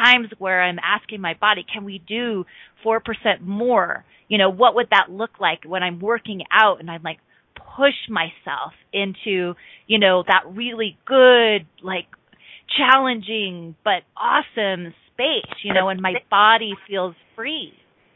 [0.04, 2.44] times where I'm asking my body, can we do
[2.84, 3.00] 4%
[3.42, 4.04] more?
[4.28, 7.18] You know, what would that look like when I'm working out and I'm like,
[7.76, 9.54] push myself into,
[9.86, 12.06] you know, that really good, like,
[12.76, 17.74] challenging but awesome space, you know, and my body feels free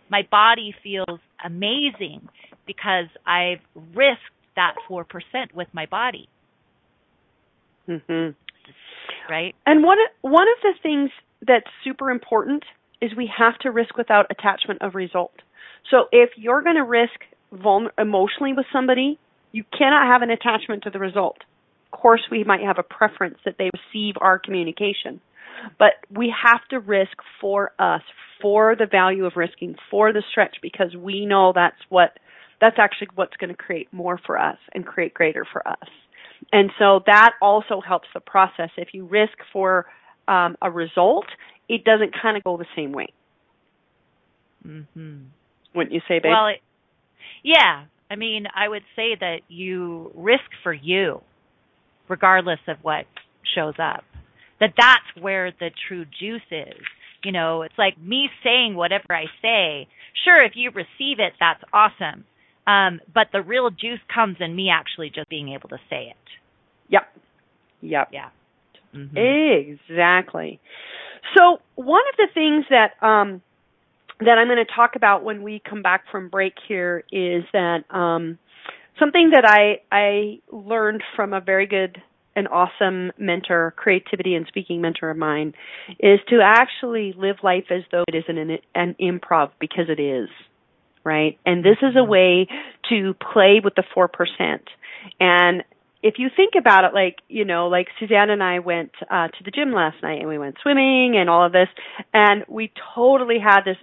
[0.09, 2.29] my body feels amazing
[2.67, 3.61] because I've
[3.95, 4.23] risked
[4.57, 6.29] that 4% with my body.
[7.89, 8.35] Mhm.
[9.29, 9.55] Right?
[9.65, 11.11] And one one of the things
[11.43, 12.65] that's super important
[13.01, 15.35] is we have to risk without attachment of result.
[15.91, 17.27] So if you're going to risk
[17.99, 19.19] emotionally with somebody,
[19.53, 21.39] you cannot have an attachment to the result.
[21.93, 25.21] Of course, we might have a preference that they receive our communication,
[25.79, 28.03] but we have to risk for us,
[28.41, 32.19] for the value of risking, for the stretch, because we know that's what
[32.61, 35.89] that's actually what's going to create more for us and create greater for us.
[36.53, 38.71] And so that also helps the process.
[38.77, 39.87] If you risk for
[40.27, 41.27] um, a result,
[41.69, 43.09] it doesn't kind of go the same way.
[44.67, 45.27] Mhm.
[45.75, 46.31] Wouldn't you say, babe?
[46.31, 46.61] Well, it,
[47.43, 47.85] yeah.
[48.11, 51.21] I mean, I would say that you risk for you
[52.09, 53.07] regardless of what
[53.55, 54.05] shows up.
[54.61, 56.81] That that's where the true juice is.
[57.25, 59.89] You know, it's like me saying whatever I say.
[60.25, 62.25] Sure, if you receive it, that's awesome.
[62.67, 66.17] Um, but the real juice comes in me actually just being able to say it.
[66.89, 67.03] Yep.
[67.83, 68.09] Yep.
[68.13, 68.29] Yeah.
[68.95, 69.77] Mhm.
[69.89, 70.61] Exactly.
[71.37, 73.43] So one of the things that um,
[74.21, 77.85] that I'm going to talk about when we come back from break here is that
[77.91, 78.39] um,
[78.99, 82.01] something that I I learned from a very good
[82.37, 85.55] and awesome mentor, creativity and speaking mentor of mine,
[85.99, 90.29] is to actually live life as though it is an an improv because it is,
[91.03, 91.39] right?
[91.45, 92.47] And this is a way
[92.91, 94.69] to play with the four percent.
[95.19, 95.65] And
[96.03, 99.45] if you think about it, like you know, like Suzanne and I went uh, to
[99.45, 101.69] the gym last night, and we went swimming and all of this,
[102.13, 103.79] and we totally had this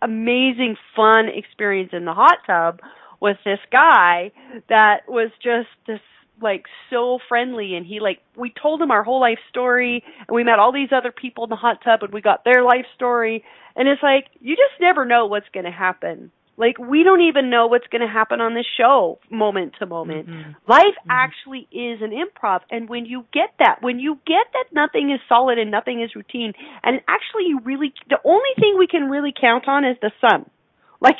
[0.00, 2.80] amazing, fun experience in the hot tub
[3.20, 4.30] with this guy
[4.68, 6.00] that was just this
[6.40, 10.44] like so friendly and he like we told him our whole life story and we
[10.44, 13.44] met all these other people in the hot tub and we got their life story
[13.76, 17.50] and it's like you just never know what's going to happen Like we don't even
[17.50, 20.28] know what's going to happen on this show moment to moment.
[20.28, 20.56] Mhm.
[20.66, 21.10] Life Mhm.
[21.10, 25.20] actually is an improv and when you get that, when you get that nothing is
[25.28, 29.32] solid and nothing is routine and actually you really the only thing we can really
[29.32, 30.50] count on is the sun.
[31.00, 31.16] Like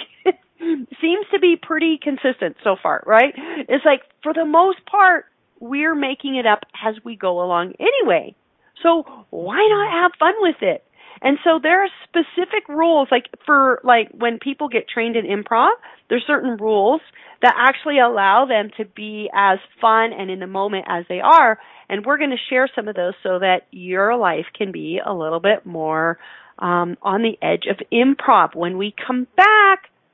[0.59, 3.35] seems to be pretty consistent so far, right?
[3.69, 5.27] It's like for the most part
[5.61, 8.35] we're making it up as we go along anyway.
[8.83, 10.85] So why not have fun with it?
[11.21, 15.71] And so there are specific rules, like for like when people get trained in improv,
[16.09, 17.01] there's certain rules
[17.43, 21.59] that actually allow them to be as fun and in the moment as they are.
[21.89, 25.13] And we're going to share some of those so that your life can be a
[25.13, 26.19] little bit more
[26.59, 29.91] um, on the edge of improv when we come back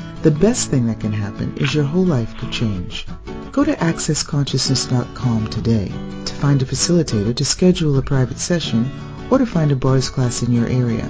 [0.21, 3.07] The best thing that can happen is your whole life could change.
[3.51, 5.87] Go to accessconsciousness.com today
[6.25, 8.87] to find a facilitator to schedule a private session
[9.31, 11.09] or to find a bars class in your area.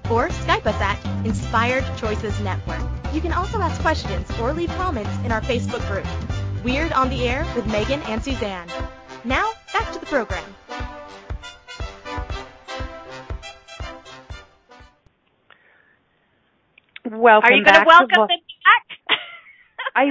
[0.09, 2.81] or Skype us at Inspired Choices Network.
[3.13, 6.07] You can also ask questions or leave comments in our Facebook group,
[6.63, 8.69] Weird on the Air with Megan and Suzanne.
[9.23, 10.43] Now, back to the program.
[17.05, 18.87] Welcome Are you going to welcome them back?
[19.95, 20.05] I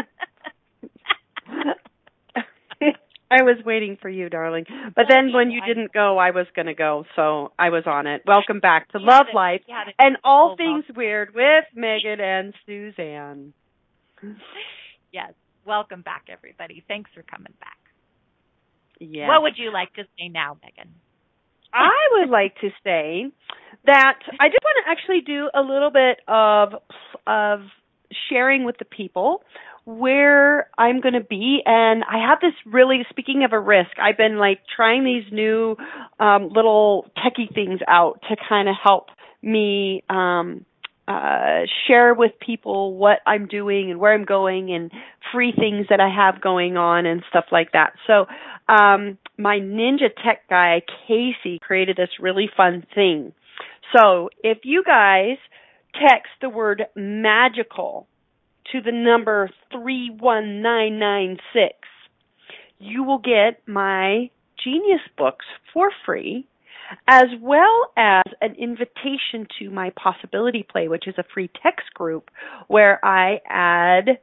[3.30, 4.64] I was waiting for you, darling.
[4.97, 8.07] But then when you didn't go, I was going to go, so I was on
[8.07, 8.22] it.
[8.26, 12.55] Welcome back to Love Life you had it and All Things Weird with Megan and
[12.64, 13.53] Suzanne.
[15.12, 15.34] yes.
[15.66, 16.82] Welcome back, everybody.
[16.89, 17.76] Thanks for coming back.
[18.99, 19.28] Yeah.
[19.28, 20.95] What would you like to say now, Megan?
[21.74, 23.30] I would like to say
[23.89, 26.74] that I just want to actually do a little bit of
[27.26, 27.61] of
[28.28, 29.43] sharing with the people
[29.86, 34.18] where I'm going to be and I have this really speaking of a risk I've
[34.18, 35.76] been like trying these new
[36.20, 39.09] um little techie things out to kind of help
[39.43, 40.66] me um
[41.07, 44.93] uh share with people what I'm doing and where I'm going and
[45.32, 47.95] free things that I have going on and stuff like that.
[48.07, 48.26] So
[48.68, 53.32] um my ninja tech guy Casey created this really fun thing.
[53.97, 55.36] So if you guys
[55.95, 58.07] text the word magical
[58.72, 61.74] to the number 31996,
[62.78, 64.30] you will get my
[64.62, 66.47] genius books for free
[67.07, 72.30] as well as an invitation to my possibility play which is a free text group
[72.66, 74.18] where I add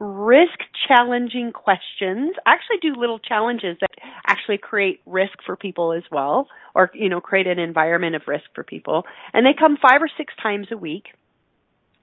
[0.00, 2.34] risk challenging questions.
[2.46, 3.90] I actually do little challenges that
[4.26, 8.44] actually create risk for people as well or you know create an environment of risk
[8.54, 11.08] for people and they come 5 or 6 times a week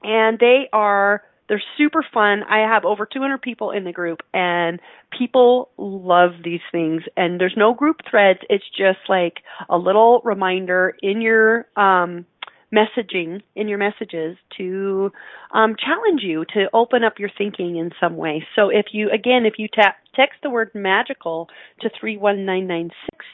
[0.03, 2.43] and they are they're super fun.
[2.43, 4.81] I have over 200 people in the group and
[5.17, 8.39] people love these things and there's no group threads.
[8.49, 9.37] It's just like
[9.69, 12.25] a little reminder in your um
[12.73, 15.11] messaging in your messages to
[15.53, 18.45] um, challenge you to open up your thinking in some way.
[18.55, 21.47] So if you again, if you tap text the word magical
[21.81, 23.25] to three one nine nine six,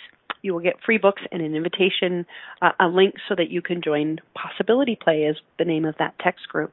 [0.44, 2.26] you will get free books and an invitation,
[2.62, 6.14] uh, a link so that you can join Possibility Play is the name of that
[6.24, 6.72] text group.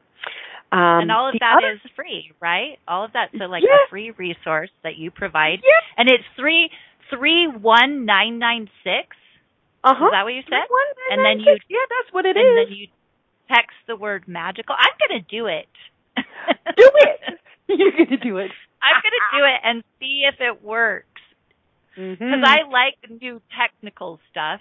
[0.72, 2.78] Um, and all of that other, is free, right?
[2.86, 5.96] All of that, so like a free resource that you provide, yeah.
[5.96, 6.70] and it's three
[7.10, 9.16] three one nine nine six.
[9.82, 10.06] Uh huh.
[10.06, 10.66] Is that what you said?
[11.10, 12.68] And then you yeah, that's what it and is.
[12.68, 12.86] then you
[13.48, 14.74] text the word magical.
[14.76, 15.68] I'm gonna do it.
[16.76, 17.40] do it.
[17.68, 18.50] You're gonna do it.
[18.82, 21.06] I'm gonna do it and see if it works.
[21.94, 22.44] Because mm-hmm.
[22.44, 24.60] I like new technical stuff.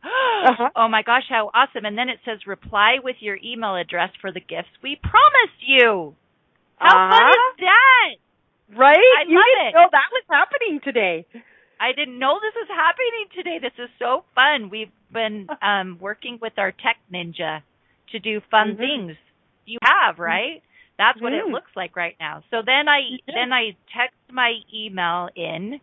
[0.04, 0.70] uh-huh.
[0.74, 1.84] Oh my gosh, how awesome.
[1.84, 6.14] And then it says reply with your email address for the gifts we promised you.
[6.78, 7.18] How uh-huh.
[7.18, 8.78] fun is that?
[8.78, 9.12] Right?
[9.18, 9.74] I you love didn't it.
[9.74, 11.26] know that was happening today.
[11.80, 13.58] I didn't know this was happening today.
[13.60, 14.68] This is so fun.
[14.70, 17.62] We've been um working with our tech ninja
[18.12, 18.80] to do fun mm-hmm.
[18.80, 19.16] things.
[19.64, 20.62] You have, right?
[20.98, 21.48] That's what mm-hmm.
[21.48, 22.42] it looks like right now.
[22.50, 25.80] So then I then I text my email in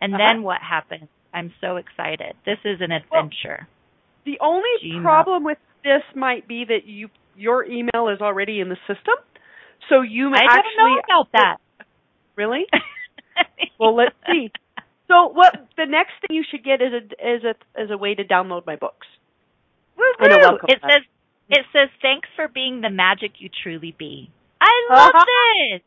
[0.00, 0.22] and uh-huh.
[0.28, 1.08] then what happens?
[1.32, 2.34] I'm so excited.
[2.44, 3.66] This is an adventure.
[3.66, 5.02] Well, the only Gmail.
[5.02, 9.14] problem with this might be that you your email is already in the system.
[9.88, 11.56] So you I actually don't know about that.
[12.36, 12.66] Really?
[13.80, 14.50] well, let's see.
[15.08, 17.02] So what the next thing you should get is a
[17.36, 19.06] is a is a way to download my books.
[20.20, 21.02] And a welcome it says
[21.50, 24.30] it says thanks for being the magic you truly be.
[24.60, 25.24] I love Uh-huh.
[25.72, 25.82] this.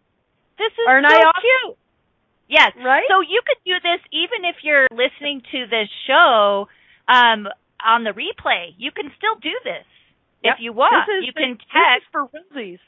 [0.57, 1.41] This is Aren't so I awesome?
[1.41, 1.77] cute.
[2.49, 2.71] Yes.
[2.83, 3.03] Right?
[3.09, 6.67] So you could do this even if you're listening to this show
[7.07, 7.47] um,
[7.85, 8.73] on the replay.
[8.77, 9.85] You can still do this
[10.43, 10.55] Yep.
[10.57, 11.07] if you want.
[11.07, 12.03] This is you the- can this text.
[12.03, 12.79] is for Rosie's.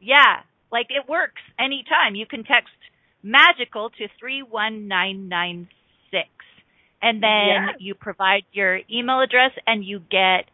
[0.00, 2.14] Yeah, like it works anytime.
[2.14, 2.72] You can text
[3.24, 6.28] magical to 31996
[7.02, 10.46] and then you provide your email address and you get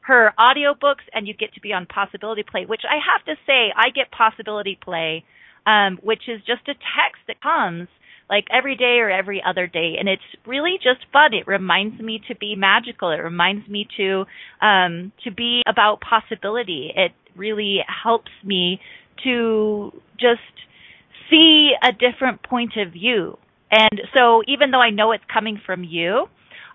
[0.00, 3.72] her audiobooks and you get to be on Possibility Play, which I have to say
[3.76, 5.24] I get Possibility Play
[5.66, 7.88] um which is just a text that comes
[8.30, 9.96] like every day or every other day.
[9.98, 11.34] And it's really just fun.
[11.34, 13.10] It reminds me to be magical.
[13.10, 14.24] It reminds me to
[14.60, 16.92] um to be about possibility.
[16.94, 18.80] It really helps me
[19.24, 20.40] to just
[21.30, 23.36] see a different point of view.
[23.70, 26.26] And so even though i know it's coming from you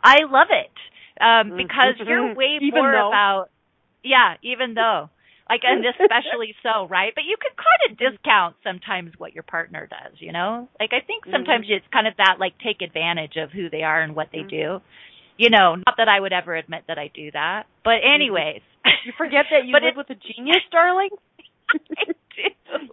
[0.04, 0.76] i love it
[1.22, 3.08] um because you're way more though.
[3.10, 3.45] about
[4.04, 5.10] yeah even though.
[5.49, 7.12] Like and especially so right?
[7.14, 10.70] But you can kind of discount sometimes what your partner does you know?
[10.80, 14.01] Like i think sometimes it's kind of that like take advantage of who they are
[14.01, 14.49] and what they Mhm.
[14.49, 14.68] do.
[15.38, 18.62] You know not that i would ever admit that i do that but anyways.
[19.06, 21.10] You forget that you live it- with a genius, darling.
[22.36, 22.44] Do.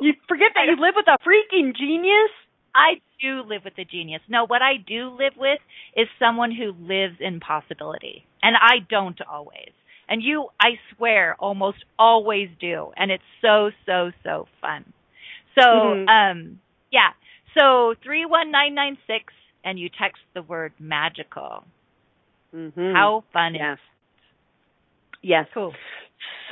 [0.00, 2.30] You forget that you live with a freaking genius.
[2.74, 4.22] I do live with a genius.
[4.28, 5.58] No, what I do live with
[5.96, 8.24] is someone who lives in possibility.
[8.42, 9.72] And I don't always.
[10.08, 12.92] And you, I swear, almost always do.
[12.96, 14.92] And it's so, so, so fun.
[15.58, 16.08] So, Mhm.
[16.08, 16.60] um,
[16.90, 17.10] yeah.
[17.58, 19.32] So 31996
[19.64, 21.64] and you text the word magical.
[22.54, 22.94] Mm-hmm.
[22.94, 23.78] How fun is Yes.
[25.22, 25.46] Yes.
[25.54, 25.74] Cool.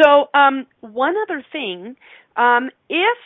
[0.00, 1.96] So, um, one other thing,
[2.38, 3.18] um, if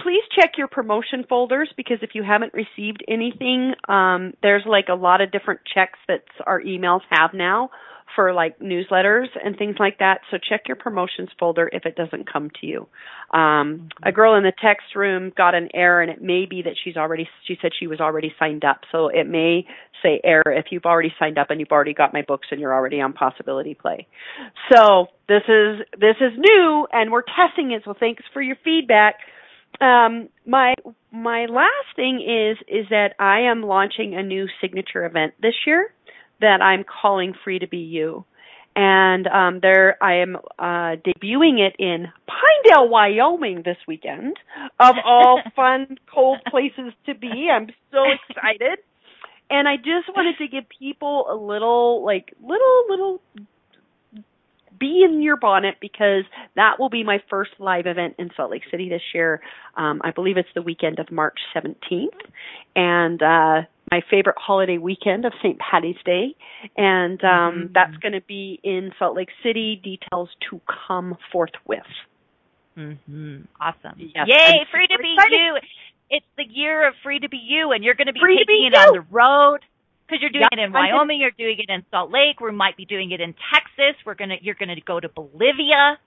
[0.00, 4.94] please check your promotion folders because if you haven't received anything, um, there's like a
[4.94, 7.70] lot of different checks that our emails have now
[8.14, 10.20] for like newsletters and things like that.
[10.30, 12.88] So check your promotions folder if it doesn't come to you.
[13.36, 16.74] Um, a girl in the text room got an error, and it may be that
[16.82, 17.28] she's already.
[17.46, 19.66] She said she was already signed up, so it may
[20.02, 22.74] say error if you've already signed up and you've already got my books and you're
[22.74, 24.06] already on Possibility Play.
[24.72, 27.82] So this is this is new, and we're testing it.
[27.84, 29.16] So thanks for your feedback.
[29.80, 30.74] Um, my
[31.10, 35.92] my last thing is is that I am launching a new signature event this year
[36.42, 38.24] that I'm calling Free to Be You.
[38.74, 44.36] And um, there, I am uh, debuting it in Pinedale, Wyoming this weekend.
[44.80, 48.78] Of all fun, cold places to bee, I'm so excited.
[49.50, 53.20] And I just wanted to give people a little, like, little, little
[54.80, 56.24] be in your bonnet because
[56.56, 59.40] that will be my first live event in Salt Lake City this year.
[59.76, 62.08] Um, I believe it's the weekend of March 17th,
[62.74, 65.58] and uh, my favorite holiday weekend of St.
[65.58, 66.34] Patty's Day,
[66.78, 67.28] and um,
[67.68, 67.72] Mhm.
[67.74, 69.76] that's going to be in Salt Lake City.
[69.84, 71.84] Details to come forthwith.
[72.74, 73.46] Mhm.
[73.60, 73.94] Awesome.
[73.98, 75.36] Yes, Yay, I'm free to be excited.
[75.38, 75.58] you.
[76.08, 78.44] It's the year of free to be you and you're going to be Free to
[78.46, 79.60] taking be it on the road
[80.06, 82.40] because you're doing Yep, it in I'm gonna- Wyoming, you're doing it in Salt Lake,
[82.40, 83.96] we might be doing it in Texas.
[84.06, 85.98] We're going to you're going to go to Bolivia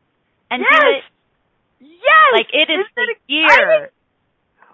[0.50, 1.04] and do Yes!
[1.82, 1.88] it.
[2.02, 3.46] Yes, Like it is Isn't the it year.
[3.50, 3.88] exciting?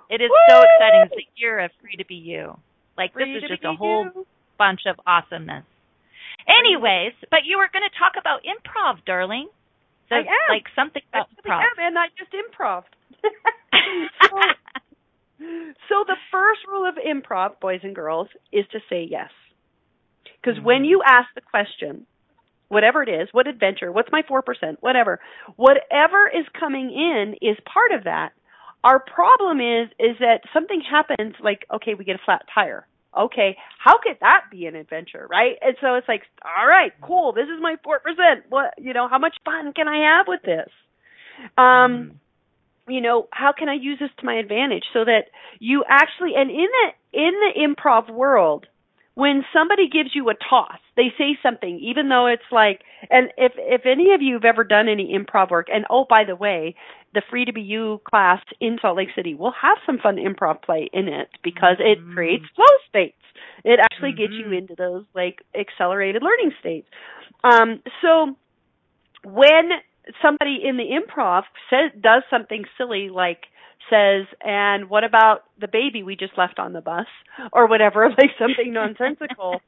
[0.09, 1.01] It is so exciting.
[1.03, 2.57] It's the year of free to be you.
[3.01, 4.05] Like this is just a whole
[4.57, 5.65] bunch of awesomeness.
[6.45, 9.49] Anyways, but you were going to talk about improv, darling.
[10.09, 10.49] the, I am.
[10.49, 11.65] like something about I really improv.
[11.65, 12.83] am, and not just improv.
[14.29, 14.37] so,
[15.89, 19.29] so the first rule of improv, boys and girls, is to say yes.
[20.41, 20.65] Because Mm-hmm.
[20.65, 22.05] when you ask the question,
[22.69, 24.41] whatever it is, what adventure, what's my 4%,
[24.79, 25.19] whatever,
[25.55, 28.31] whatever is coming in is part of that.
[28.83, 32.87] Our problem is is that something happens like okay, we get a flat tire.
[33.17, 35.57] Okay, how could that be an adventure, right?
[35.61, 37.97] And so it's like, all right, cool, this is my 4%.
[38.49, 40.69] What, you know, how much fun can I have with this?
[41.57, 42.19] Um
[42.87, 45.25] you know how can i use this to my advantage so that
[45.59, 48.65] you actually and in the in the improv world
[49.15, 53.53] when somebody gives you a toss they say something even though it's like and if
[53.57, 56.75] if any of you have ever done any improv work and oh by the way
[57.13, 60.61] the free to be you class in salt lake city will have some fun improv
[60.61, 62.13] play in it because it Mhm.
[62.13, 63.17] creates flow states
[63.63, 64.57] it actually gets you Mhm.
[64.57, 66.87] into those like accelerated learning states
[67.43, 68.35] um so
[69.23, 69.71] when
[70.21, 73.47] somebody in the improv says does something silly like
[73.89, 77.07] says and what about the baby we just left on the bus?
[77.53, 79.61] Or whatever like something nonsensical.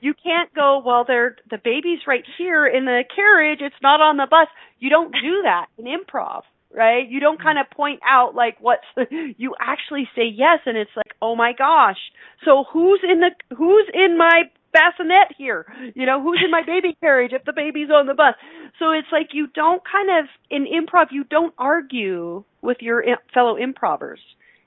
[0.00, 3.60] You can't go well they're the baby's right here in the carriage.
[3.60, 4.48] It's not on the bus.
[4.78, 6.42] You don't do that in improv
[6.72, 7.08] right?
[7.08, 11.12] You don't kind of point out like what's you actually say yes and it's like
[11.20, 11.98] oh my gosh.
[12.44, 16.96] So who's in the who's in my bassinet here you know who's in my baby
[17.00, 18.34] carriage if the baby's on the bus
[18.78, 23.02] so it's like you don't kind of in improv you don't argue with your
[23.34, 24.20] fellow improvers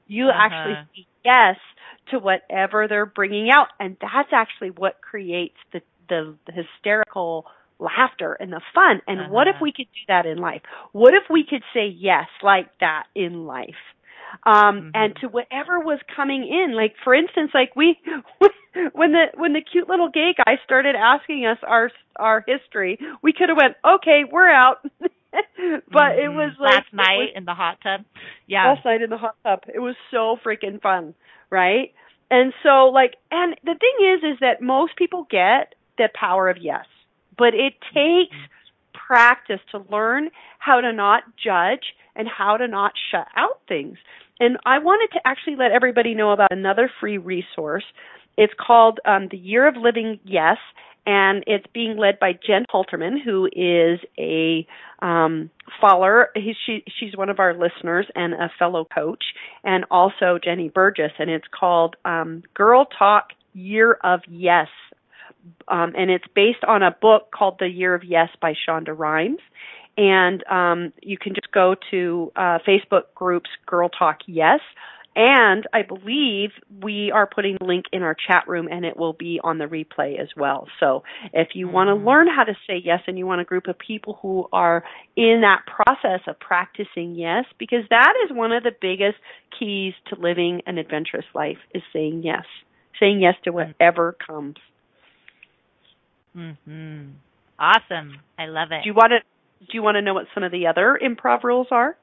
[0.07, 0.33] you Uh-huh.
[0.33, 1.55] actually say yes
[2.11, 7.45] to whatever they're bringing out and that's actually what creates the the, the hysterical
[7.79, 9.61] laughter and the fun and what if Uh-huh.
[9.61, 13.45] we could do that in life what if we could say yes like that in
[13.45, 13.69] life
[14.45, 15.19] um and Mhm.
[15.21, 17.97] to whatever was coming in like for instance like we
[18.93, 23.31] when the when the cute little gay guy started asking us our our history we
[23.33, 24.77] could have went okay we're out
[25.91, 26.35] but it Mhm.
[26.35, 28.01] was like last night was- in the hot tub.
[28.47, 28.67] Yeah.
[28.69, 29.61] last night in the hot tub.
[29.73, 31.15] It was so freaking fun,
[31.49, 31.91] right?
[32.29, 36.57] And so like and the thing is is that most people get the power of
[36.59, 36.85] yes.
[37.37, 38.35] But it takes
[38.93, 43.97] practice to learn how to not judge and how to not shut out things.
[44.39, 47.83] And I wanted to actually let everybody know about another free resource.
[48.37, 50.57] It's called um, The Year of Living Yes,
[51.05, 54.65] and it's being led by Jen Halterman, who is a
[54.99, 55.49] um,
[55.81, 56.29] follower.
[56.35, 59.23] He, she, she's one of our listeners and a fellow coach,
[59.63, 64.67] and also Jenny Burgess, and it's called um, Girl Talk Year of Yes.
[65.67, 69.39] Um, and it's based on a book called The Year of Yes by Shonda Rhimes.
[69.97, 74.61] And um, you can just go to uh, Facebook groups Girl Talk Yes.
[75.15, 76.51] And I believe
[76.81, 79.65] we are putting a link in our chat room and it will be on the
[79.65, 80.67] replay as well.
[80.79, 81.03] So
[81.33, 82.05] if you want to Mhm.
[82.05, 84.83] learn how to say yes and you want a group of people who are
[85.15, 89.19] in that process of practicing yes, because that is one of the biggest
[89.51, 92.45] keys to living an adventurous life is saying yes.
[92.99, 94.57] Saying yes to whatever comes.
[96.35, 97.13] Mhm.
[97.59, 98.19] Awesome.
[98.37, 98.83] I love it.
[98.83, 99.19] Do you want to
[99.65, 101.95] do you want to know what some of the other improv rules are?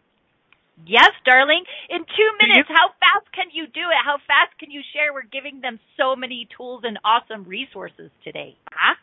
[0.87, 1.65] Yes, darling.
[1.89, 3.97] In two Do you- minutes, how fast can you do it?
[4.05, 5.13] How fast can you share?
[5.13, 8.57] We're giving them so many tools and awesome resources today.
[8.73, 8.95] Huh?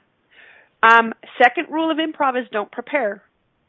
[0.83, 3.23] Um, second rule of improv is don't prepare.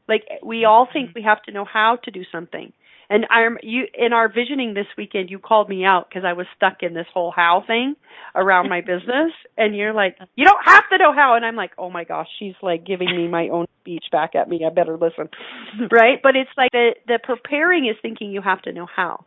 [0.09, 2.73] Like we all think we have to know how to do something.
[3.11, 5.31] And I'm you in our visioning this weekend.
[5.31, 7.97] You called me out because I was stuck in this whole how thing
[8.35, 11.35] around my business, and you're like, you don't have to know how.
[11.35, 14.49] And I'm like, oh my gosh, she's like giving me my own speech back at
[14.49, 14.63] me.
[14.67, 15.31] I better listen,
[15.91, 16.19] right?
[16.23, 19.25] But it's like the the preparing is thinking you have to know how.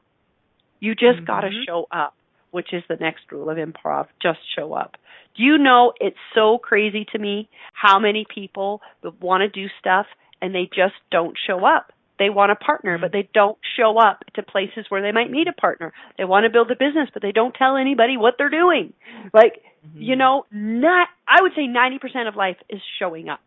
[0.79, 1.63] You just got to mm-hmm.
[1.67, 2.15] show up,
[2.51, 4.07] which is the next rule of improv.
[4.21, 4.95] Just show up.
[5.37, 8.81] Do you know it's so crazy to me how many people
[9.21, 10.05] want to do stuff
[10.41, 11.93] and they just don't show up?
[12.21, 15.47] They want a partner, but they don't show up to places where they might need
[15.47, 15.91] a partner.
[16.19, 18.93] They want to build a business, but they don't tell anybody what they're doing.
[19.33, 19.63] Like,
[19.95, 23.39] you know, not I would say 90% of life is showing up.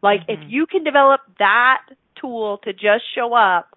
[0.00, 0.48] Like if Mhm.
[0.48, 1.82] you can develop that
[2.14, 3.76] tool to just show up,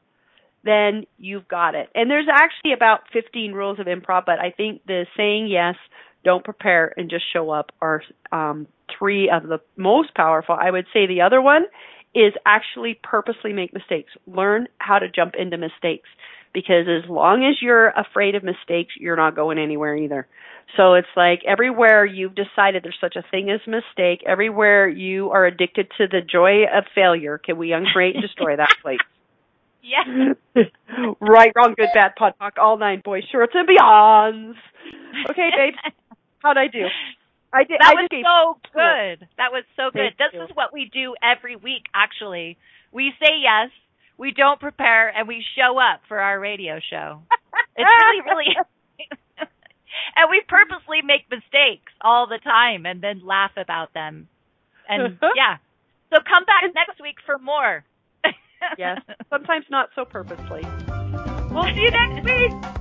[0.62, 1.90] then you've got it.
[1.96, 5.78] And there's actually about 15 rules of improv, but I think the saying yes,
[6.24, 10.56] don't prepare, and just show up are um, three of the most powerful.
[10.56, 11.66] I would say the other one
[12.14, 14.12] is actually purposely make mistakes.
[14.28, 16.10] Learn how to jump into mistakes
[16.54, 20.28] because as long as you're afraid of mistakes, you're not going anywhere either.
[20.78, 25.46] So it's like everywhere you've decided there's such a thing as mistake, everywhere you are
[25.46, 29.00] addicted to the joy of failure, can we uncreate and destroy that place?
[29.84, 30.68] Yes.
[31.20, 34.54] right, wrong, good, bad, pod poc, all nine boys, shorts, and beyonds.
[35.30, 35.74] Okay, babe,
[36.40, 36.86] how'd I do?
[37.54, 37.80] I did.
[37.80, 39.28] That I was so good.
[39.38, 40.16] That was so good.
[40.16, 40.44] Thank this you.
[40.44, 42.58] is what we do every week, actually.
[42.92, 43.70] we say yes,
[44.18, 47.22] we don't prepare, and we show up for our radio show.
[47.74, 48.56] It's really, really.
[50.18, 54.28] and we purposely make mistakes all the time and then laugh about them.
[54.90, 55.32] And uh-huh.
[55.36, 55.58] yeah.
[56.10, 57.86] So come back next week for more.
[58.78, 59.00] yes.
[59.30, 60.64] Sometimes not so purposely.
[61.50, 62.81] We'll see you next week.